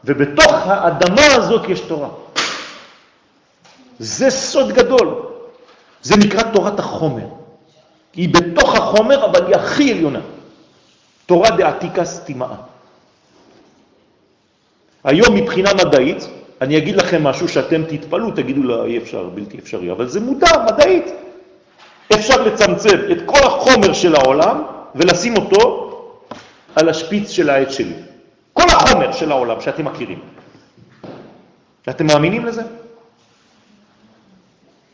[0.05, 2.09] ובתוך האדמה הזאת יש תורה.
[3.99, 5.23] זה סוד גדול.
[6.03, 7.27] זה נקרא תורת החומר.
[8.15, 10.21] היא בתוך החומר, אבל היא הכי עליונה.
[11.27, 12.49] תורה דעתיקה סתימה.
[15.05, 16.29] היום מבחינה מדעית,
[16.63, 20.65] אני אגיד לכם משהו שאתם תתפלו, תגידו לה, אי אפשר, בלתי אפשרי, אבל זה מודע,
[20.67, 21.07] מדעית.
[22.15, 24.63] אפשר לצמצם את כל החומר של העולם
[24.95, 25.89] ולשים אותו
[26.77, 27.95] על השפיץ של העץ שלי.
[28.53, 30.19] כל החומר של העולם שאתם מכירים.
[31.89, 32.63] אתם מאמינים לזה?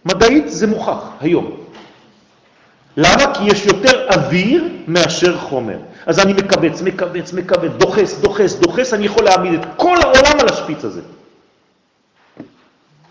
[0.04, 1.56] מדעית זה מוכח היום.
[2.96, 3.34] למה?
[3.34, 5.78] כי יש יותר אוויר מאשר חומר.
[6.06, 10.48] אז אני מקבץ, מקבץ, מקבץ, דוחס, דוחס, דוחס, אני יכול להעמיד את כל העולם על
[10.48, 11.17] השפיץ הזה.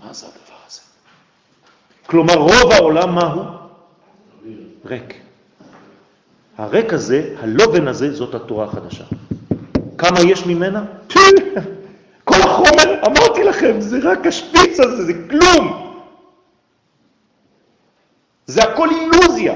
[0.08, 0.82] מה זה הדבר הזה?
[2.05, 3.43] כלומר, רוב העולם מהו?
[4.86, 5.14] ריק.
[6.58, 9.03] הריק הזה, הלובן הזה, זאת התורה החדשה.
[9.97, 10.86] כמה יש ממנה?
[12.24, 15.93] כל החומר, אמרתי לכם, זה רק השפיץ הזה, זה כלום.
[18.45, 19.55] זה הכל אילוזיה.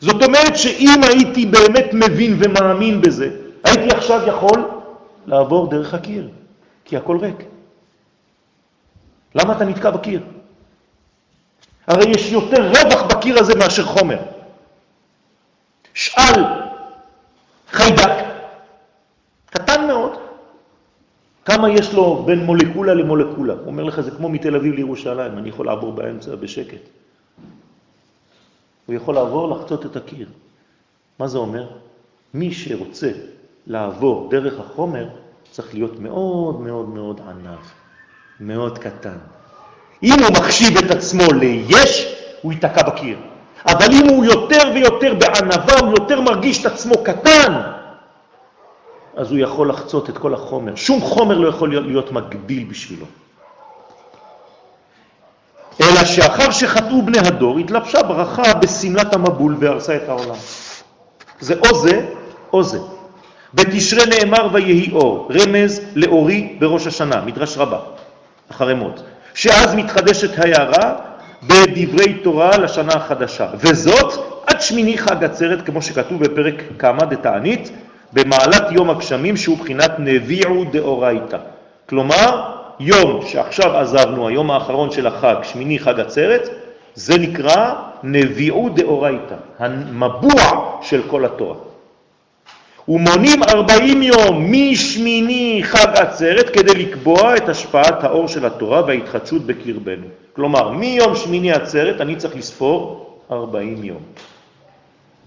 [0.00, 3.30] זאת אומרת שאם הייתי באמת מבין ומאמין בזה,
[3.64, 4.70] הייתי עכשיו יכול
[5.26, 6.28] לעבור דרך הקיר,
[6.84, 7.36] כי הכל ריק.
[9.34, 10.22] למה אתה נתקע בקיר?
[11.86, 14.18] הרי יש יותר רווח בקיר הזה מאשר חומר.
[15.94, 16.44] שאל
[17.70, 18.24] חיידק,
[19.46, 20.12] קטן מאוד,
[21.44, 23.54] כמה יש לו בין מולקולה למולקולה?
[23.54, 26.82] הוא אומר לך, זה כמו מתל אביב לירושלים, אני יכול לעבור באמצע בשקט.
[28.86, 30.28] הוא יכול לעבור, לחצות את הקיר.
[31.18, 31.66] מה זה אומר?
[32.34, 33.12] מי שרוצה
[33.66, 35.08] לעבור דרך החומר
[35.50, 37.58] צריך להיות מאוד מאוד מאוד ענב,
[38.40, 39.18] מאוד קטן.
[40.02, 43.18] אם הוא מחשיב את עצמו ליש, הוא ייתקע בקיר.
[43.66, 47.60] אבל אם הוא יותר ויותר בענבה, הוא יותר מרגיש את עצמו קטן,
[49.16, 50.74] אז הוא יכול לחצות את כל החומר.
[50.74, 53.06] שום חומר לא יכול להיות מגביל בשבילו.
[55.80, 60.36] אלא שאחר שחטאו בני הדור, התלבשה ברכה בסמלת המבול והרסה את העולם.
[61.40, 62.06] זה או זה
[62.52, 62.78] או זה.
[63.54, 67.78] בתשרה נאמר ויהי אור, רמז לאורי בראש השנה, מדרש רבה,
[68.50, 69.02] אחרי מות,
[69.34, 70.94] שאז מתחדשת ההערה
[71.42, 74.12] בדברי תורה לשנה החדשה, וזאת
[74.46, 77.70] עד שמיני חג עצרת, כמו שכתוב בפרק כמה דתענית,
[78.12, 81.38] במעלת יום הגשמים שהוא בחינת נביעו דאורייתא.
[81.88, 86.48] כלומר, יום שעכשיו עזבנו, היום האחרון של החג, שמיני חג עצרת,
[86.94, 91.69] זה נקרא נביעו דאורייתא, המבוע של כל התורה.
[92.88, 100.06] ומונים 40 יום משמיני חג עצרת כדי לקבוע את השפעת האור של התורה וההתחדשות בקרבנו.
[100.32, 104.02] כלומר, מיום שמיני עצרת אני צריך לספור 40 יום.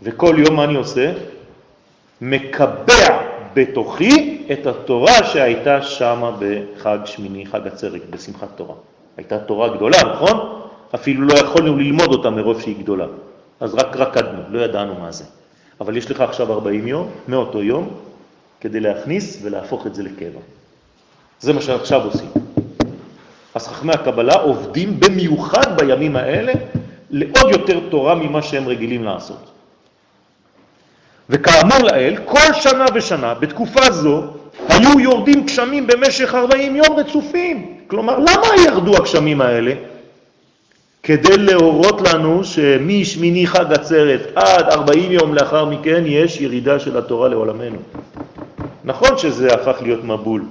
[0.03, 1.11] וכל יום מה אני עושה?
[2.21, 3.21] מקבע
[3.53, 8.75] בתוכי את התורה שהייתה שמה בחג שמיני, חג עצרת, בשמחת תורה.
[9.17, 10.59] הייתה תורה גדולה, נכון?
[10.95, 13.05] אפילו לא יכולנו ללמוד אותה מרוב שהיא גדולה.
[13.59, 15.23] אז רק רקדנו, לא ידענו מה זה.
[15.81, 17.89] אבל יש לך עכשיו 40 יום, מאותו יום,
[18.61, 20.39] כדי להכניס ולהפוך את זה לקבע.
[21.39, 22.29] זה מה שעכשיו עושים.
[23.55, 26.53] אז חכמי הקבלה עובדים במיוחד בימים האלה
[27.09, 29.51] לעוד יותר תורה ממה שהם רגילים לעשות.
[31.29, 34.23] וכאמור לאל, כל שנה ושנה, בתקופה זו,
[34.69, 37.77] היו יורדים גשמים במשך 40 יום רצופים.
[37.87, 39.73] כלומר, למה ירדו הגשמים האלה?
[41.03, 47.29] כדי להורות לנו שמשמיני חג עצרת עד 40 יום לאחר מכן יש ירידה של התורה
[47.29, 47.77] לעולמנו.
[48.83, 50.45] נכון שזה הפך להיות מבול,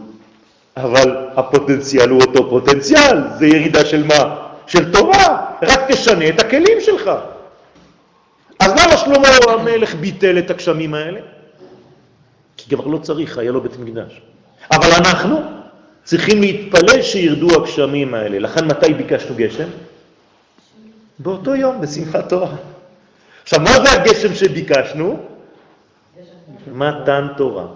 [0.77, 4.37] אבל הפוטנציאל הוא אותו פוטנציאל, זה ירידה של מה?
[4.67, 7.11] של תורה, רק תשנה את הכלים שלך.
[8.59, 11.21] אז למה שלמה המלך ביטל את הגשמים האלה?
[12.57, 14.21] כי כבר לא צריך, היה לו בית מקדש.
[14.73, 15.41] אבל אנחנו
[16.05, 18.39] צריכים להתפלל שירדו הגשמים האלה.
[18.39, 19.69] לכן מתי ביקשנו גשם?
[21.19, 22.57] באותו יום, בשמחת תורה.
[23.43, 25.21] עכשיו, מה זה הגשם שביקשנו?
[26.75, 27.67] מתן תורה.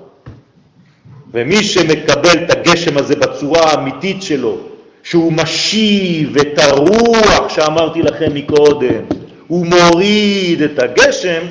[1.33, 4.59] ומי שמקבל את הגשם הזה בצורה האמיתית שלו,
[5.03, 9.05] שהוא משיב את הרוח שאמרתי לכם מקודם,
[9.47, 11.43] הוא מוריד את הגשם,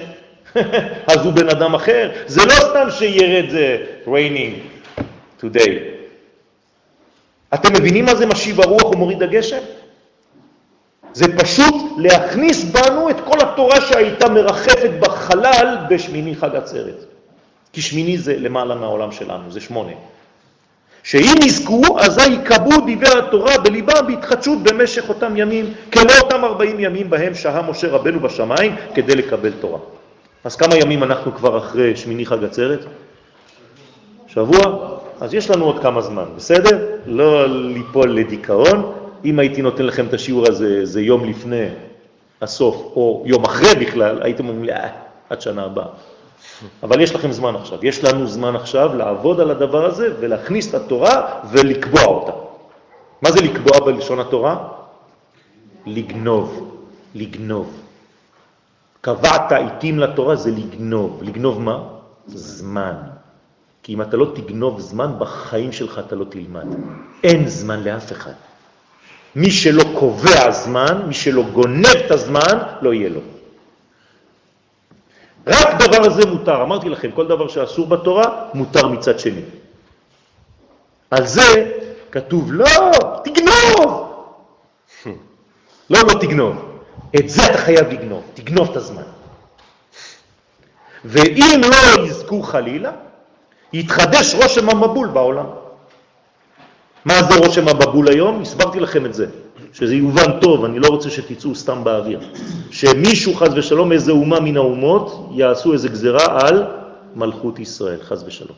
[1.12, 2.12] אז הוא בן אדם אחר.
[2.28, 4.54] זה לא סתם שירד זה raining
[5.42, 5.80] today.
[7.54, 9.62] אתם מבינים מה זה משיב הרוח ומוריד הגשם?
[11.16, 17.06] זה פשוט להכניס בנו את כל התורה שהייתה מרחפת בחלל בשמיני חג עצרת.
[17.74, 19.92] כי שמיני זה למעלה מהעולם שלנו, זה שמונה.
[21.04, 27.10] שאם יזכו, אזי יקבעו דברי התורה בליבם בהתחדשות במשך אותם ימים, כמו אותם 40 ימים
[27.10, 29.80] בהם שהה משה רבנו בשמיים כדי לקבל תורה.
[30.44, 32.86] אז כמה ימים אנחנו כבר אחרי שמיני חג עצרת?
[34.28, 34.60] שבוע?
[35.22, 36.88] אז יש לנו עוד כמה זמן, בסדר?
[37.06, 39.05] לא ליפול לדיכאון.
[39.26, 41.66] אם הייתי נותן לכם את השיעור הזה, זה יום לפני
[42.42, 44.90] הסוף, או יום אחרי בכלל, הייתם אומרים לי, אה,
[45.30, 45.88] עד שנה הבאה.
[46.84, 47.86] אבל יש לכם זמן עכשיו.
[47.86, 52.32] יש לנו זמן עכשיו לעבוד על הדבר הזה ולהכניס את התורה ולקבוע אותה.
[53.22, 54.68] מה זה לקבוע בלשון התורה?
[55.86, 56.78] לגנוב,
[57.16, 57.82] לגנוב.
[59.02, 61.20] קבעת עיתים לתורה זה לגנוב.
[61.24, 61.84] לגנוב מה?
[62.28, 62.96] זמן.
[63.84, 66.66] כי אם אתה לא תגנוב זמן, בחיים שלך אתה לא תלמד.
[67.24, 68.34] אין זמן לאף אחד.
[69.36, 73.22] מי שלא קובע זמן, מי שלא גונב את הזמן, לא יהיה לו.
[75.48, 76.62] רק דבר הזה מותר.
[76.64, 79.42] אמרתי לכם, כל דבר שאסור בתורה, מותר מצד שני.
[81.12, 81.72] על זה
[82.12, 82.92] כתוב, לא,
[83.24, 84.06] תגנוב.
[85.90, 86.80] לא, לא תגנוב.
[87.20, 89.04] את זה אתה חייב לגנוב, תגנוב את הזמן.
[91.06, 92.92] ואם לא יזכו חלילה,
[93.74, 95.46] יתחדש רושם המבול בעולם.
[97.06, 98.42] מה זה רושם המבול היום?
[98.42, 99.26] הסברתי לכם את זה.
[99.74, 102.20] שזה יובן טוב, אני לא רוצה שתצאו סתם באוויר.
[102.72, 106.66] שמישהו, חז ושלום, איזה אומה מן האומות, יעשו איזה גזרה על
[107.16, 108.58] מלכות ישראל, חז ושלום.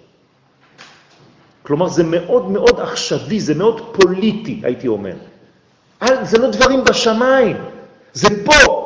[1.64, 5.16] כלומר, זה מאוד מאוד עכשווי, זה מאוד פוליטי, הייתי אומר.
[6.22, 7.58] זה לא דברים בשמיים,
[8.14, 8.84] זה פה.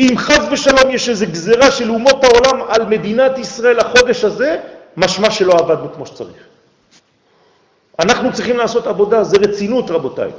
[0.00, 4.56] אם חז ושלום יש איזו גזרה של אומות העולם על מדינת ישראל החודש הזה,
[4.96, 6.42] משמע שלא עבדנו כמו שצריך.
[7.98, 10.30] אנחנו צריכים לעשות עבודה, זה רצינות רבותיי.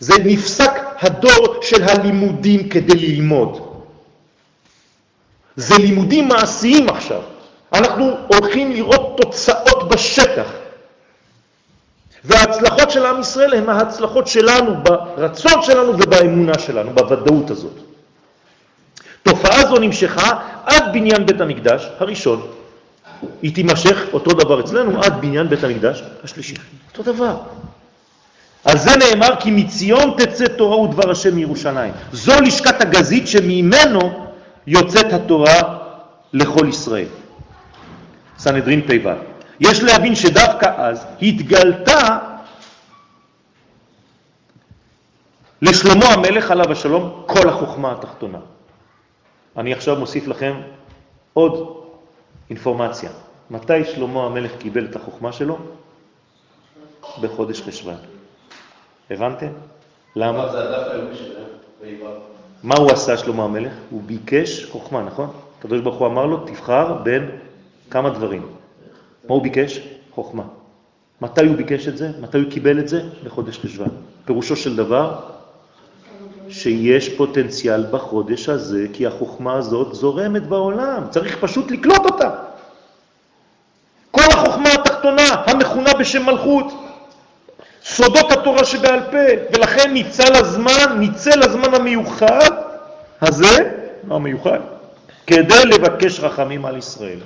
[0.00, 0.70] זה נפסק
[1.00, 3.82] הדור של הלימודים כדי ללמוד.
[5.56, 7.22] זה לימודים מעשיים עכשיו.
[7.72, 10.46] אנחנו הולכים לראות תוצאות בשטח.
[12.24, 17.72] וההצלחות של עם ישראל הן ההצלחות שלנו, ברצון שלנו ובאמונה שלנו, בוודאות הזאת.
[19.22, 22.46] תופעה זו נמשכה עד בניין בית המקדש הראשון.
[23.42, 26.54] היא תימשך אותו דבר אצלנו עד בניין בית המקדש השלישי.
[26.92, 27.36] אותו דבר.
[28.64, 31.92] על זה נאמר כי מציון תצא תורה ודבר השם מירושלים.
[32.12, 34.26] זו לשכת הגזית שממנו
[34.66, 35.78] יוצאת התורה
[36.32, 37.08] לכל ישראל.
[38.38, 39.10] סנהדרין פ"ו.
[39.60, 42.18] יש להבין שדווקא אז התגלתה
[45.62, 48.38] לשלמה המלך עליו השלום כל החוכמה התחתונה.
[49.56, 50.54] אני עכשיו מוסיף לכם
[51.32, 51.85] עוד
[52.50, 53.10] אינפורמציה.
[53.50, 55.58] מתי שלמה המלך קיבל את החוכמה שלו?
[57.20, 57.96] בחודש חשוון.
[59.10, 59.52] הבנתם?
[60.16, 60.52] למה?
[62.62, 63.72] מה הוא עשה שלמה המלך?
[63.90, 65.30] הוא ביקש חוכמה, נכון?
[65.58, 67.30] הקדוש ברוך הוא אמר לו, תבחר בין
[67.90, 68.42] כמה דברים.
[69.28, 69.80] מה הוא ביקש?
[70.10, 70.42] חוכמה.
[71.20, 72.10] מתי הוא ביקש את זה?
[72.20, 73.02] מתי הוא קיבל את זה?
[73.24, 73.88] בחודש חשוון.
[74.24, 75.20] פירושו של דבר,
[76.50, 82.30] שיש פוטנציאל בחודש הזה, כי החוכמה הזאת זורמת בעולם, צריך פשוט לקלוט אותה.
[84.10, 86.66] כל החוכמה התחתונה, המכונה בשם מלכות,
[87.84, 92.50] סודות התורה שבעל פה, ולכן ניצל הזמן, ניצל הזמן המיוחד
[93.22, 93.72] הזה,
[94.08, 94.58] לא המיוחד,
[95.26, 97.18] כדי לבקש רחמים על ישראל.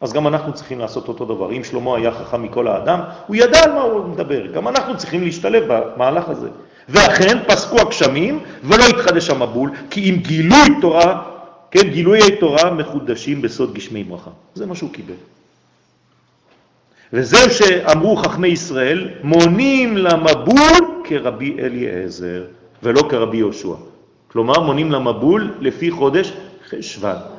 [0.00, 1.52] אז גם אנחנו צריכים לעשות אותו דבר.
[1.52, 4.46] אם שלמה היה חכם מכל האדם, הוא ידע על מה הוא מדבר.
[4.46, 6.48] גם אנחנו צריכים להשתלב במהלך הזה.
[6.88, 11.22] ואכן פסקו הגשמים ולא התחדש המבול, כי אם גילוי תורה,
[11.70, 14.30] כן, גילויי תורה מחודשים בסוד גשמי ברכה.
[14.54, 15.14] זה מה שהוא קיבל.
[17.12, 22.44] וזהו שאמרו חכמי ישראל, מונים למבול כרבי אליעזר,
[22.82, 23.74] ולא כרבי יהושע.
[24.28, 26.32] כלומר, מונים למבול לפי חודש
[26.68, 27.37] חשוון.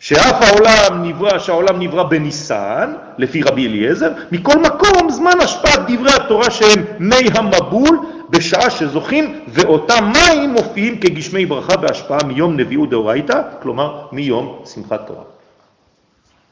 [0.00, 6.50] שאף העולם נברא, שהעולם נברא בניסן, לפי רבי אליעזר, מכל מקום זמן השפעת דברי התורה
[6.50, 7.98] שהם מי המבול,
[8.30, 15.22] בשעה שזוכים, ואותם מים מופיעים כגשמי ברכה בהשפעה מיום נביאו דאורייתא, כלומר מיום שמחת תורה.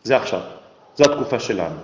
[0.05, 0.41] זה עכשיו,
[0.97, 1.77] זו התקופה שלנו.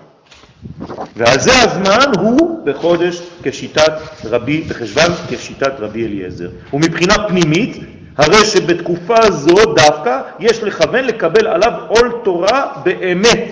[1.17, 3.93] ועל זה הזמן הוא בחודש כשיטת
[4.25, 6.49] רבי, בחשבן כשיטת רבי אליעזר.
[6.73, 7.77] ומבחינה פנימית,
[8.17, 13.45] הרי שבתקופה זו דווקא יש לכוון לקבל עליו עול תורה באמת,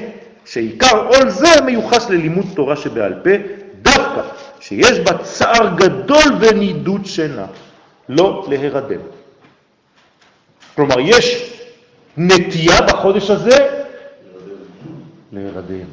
[0.45, 3.31] שעיקר עול זה מיוחס ללימוד תורה שבעל פה,
[3.83, 4.21] דווקא
[4.61, 7.47] שיש בה צער גדול ונידוד שינה,
[8.09, 9.01] לא להירדם.
[10.75, 11.53] כלומר, יש
[12.17, 13.85] נטייה בחודש הזה
[15.33, 15.87] להירדם.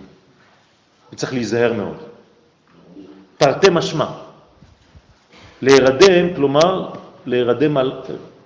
[1.13, 1.97] וצריך להיזהר מאוד.
[3.38, 4.05] תרתי משמע.
[5.61, 6.89] להירדם, כלומר,
[7.26, 7.91] להירדם על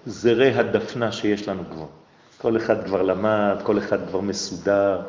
[0.05, 1.85] זרי הדפנה שיש לנו כבר.
[2.37, 5.01] כל אחד כבר למד, כל אחד כבר מסודר,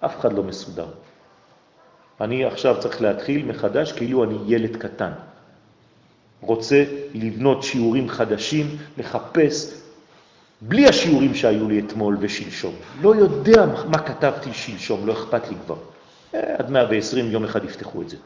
[0.00, 0.86] אף אחד לא מסודר.
[2.20, 5.12] אני עכשיו צריך להתחיל מחדש כאילו אני ילד קטן.
[6.40, 9.74] רוצה לבנות שיעורים חדשים, לחפש,
[10.60, 12.74] בלי השיעורים שהיו לי אתמול ושלשום.
[13.00, 15.76] לא יודע מה כתבתי שלשום, לא אכפת לי כבר.
[16.34, 18.16] אה, עד 120 יום אחד יפתחו את זה.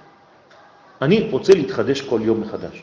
[1.03, 2.83] אני רוצה להתחדש כל יום מחדש.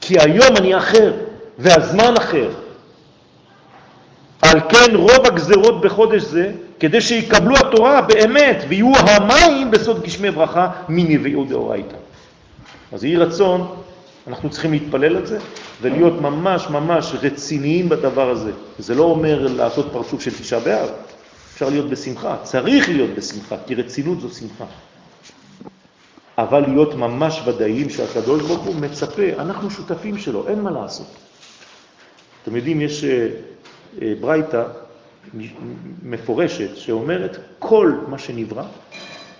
[0.00, 1.31] כי היום אני אחר.
[1.58, 2.50] והזמן אחר.
[4.42, 10.70] על כן רוב הגזרות בחודש זה, כדי שיקבלו התורה באמת ויהיו המים בסוד גשמי ברכה
[10.88, 11.96] מנביאו דאורייתא.
[12.92, 13.74] אז יהי רצון,
[14.26, 15.38] אנחנו צריכים להתפלל על זה
[15.82, 18.52] ולהיות ממש ממש רציניים בדבר הזה.
[18.78, 20.88] זה לא אומר לעשות פרצוף של תשעה באב,
[21.54, 24.64] אפשר להיות בשמחה, צריך להיות בשמחה, כי רצינות זו שמחה.
[26.38, 31.06] אבל להיות ממש ודאיים שהקדוש ברוך הוא מצפה, אנחנו שותפים שלו, אין מה לעשות.
[32.42, 33.28] אתם יודעים, יש אה,
[34.02, 34.64] אה, ברייתא
[36.02, 38.64] מפורשת שאומרת כל מה שנברא,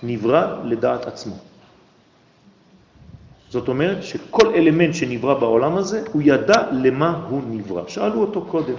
[0.03, 1.35] נברא לדעת עצמו.
[3.51, 7.83] זאת אומרת שכל אלמנט שנברא בעולם הזה, הוא ידע למה הוא נברא.
[7.89, 8.75] שאלו אותו קודם,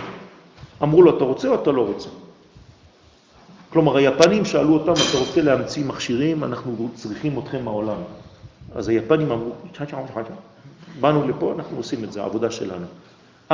[0.83, 2.09] אמרו לו, אתה רוצה או אתה לא רוצה?
[3.69, 7.97] כלומר, היפנים שאלו אותם, אתה רוצה להמציא מכשירים, אנחנו צריכים אתכם מהעולם.
[8.75, 9.51] אז היפנים אמרו,
[10.99, 12.85] באנו לפה, אנחנו עושים את זה, העבודה שלנו.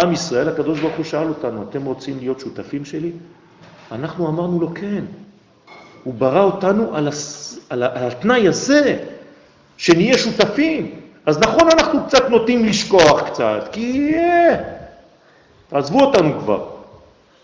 [0.01, 3.11] עם ישראל, הקדוש ברוך הוא שאל אותנו, אתם רוצים להיות שותפים שלי?
[3.91, 5.03] אנחנו אמרנו לו כן.
[6.03, 7.59] הוא ברא אותנו על, הס...
[7.69, 8.97] על, על התנאי הזה,
[9.77, 10.99] שנהיה שותפים.
[11.25, 14.15] אז נכון, אנחנו קצת נוטים לשכוח קצת, כי
[15.71, 16.65] עזבו אותנו כבר.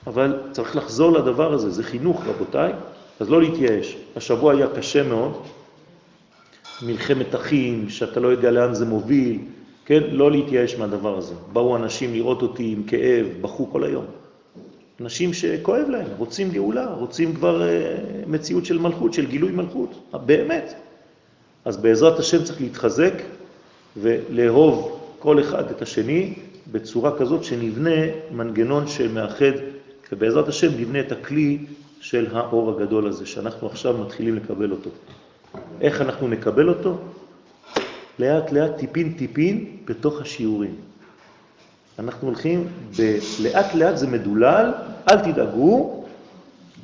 [0.08, 2.74] אבל צריך לחזור לדבר הזה, זה חינוך, רבותיי,
[3.20, 3.98] אז לא להתייאש.
[4.16, 5.42] השבוע היה קשה מאוד,
[6.82, 9.40] מלחמת אחים, שאתה לא יודע לאן זה מוביל,
[9.86, 10.04] כן?
[10.12, 11.34] לא להתייאש מהדבר הזה.
[11.54, 14.06] באו אנשים לראות אותי עם כאב, בכו כל היום.
[15.02, 19.90] אנשים שכואב להם, רוצים גאולה, רוצים כבר uh, מציאות של מלכות, של גילוי מלכות,
[20.26, 20.74] באמת.
[21.66, 23.14] אז בעזרת השם צריך להתחזק
[23.98, 26.34] ולאהוב כל אחד את השני
[26.72, 28.00] בצורה כזאת שנבנה
[28.32, 29.52] מנגנון שמאחד,
[30.12, 31.58] ובעזרת השם נבנה את הכלי
[32.00, 34.90] של האור הגדול הזה, שאנחנו עכשיו מתחילים לקבל אותו.
[35.82, 36.98] איך אנחנו נקבל אותו?
[38.20, 40.76] לאט לאט, טיפין טיפין, בתוך השיעורים.
[42.00, 42.68] אנחנו הולכים,
[43.00, 43.18] ב...
[43.44, 44.72] לאט לאט זה מדולל,
[45.10, 46.04] אל תדאגו,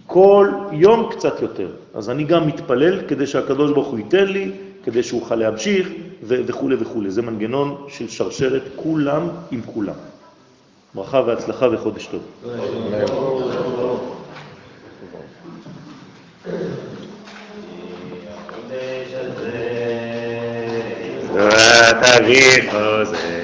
[0.08, 1.72] כל יום קצת יותר.
[1.94, 4.52] אז אני גם מתפלל כדי שהקדוש ברוך הוא ייתן לי,
[4.84, 5.90] כדי שהוא יוכל להמשיך
[6.24, 7.02] וכו' וכו'.
[7.08, 9.96] זה מנגנון של שרשרת כולם עם כולם.
[10.96, 12.22] ברכה והצלחה וחודש טוב.
[22.02, 23.41] תביא חוזר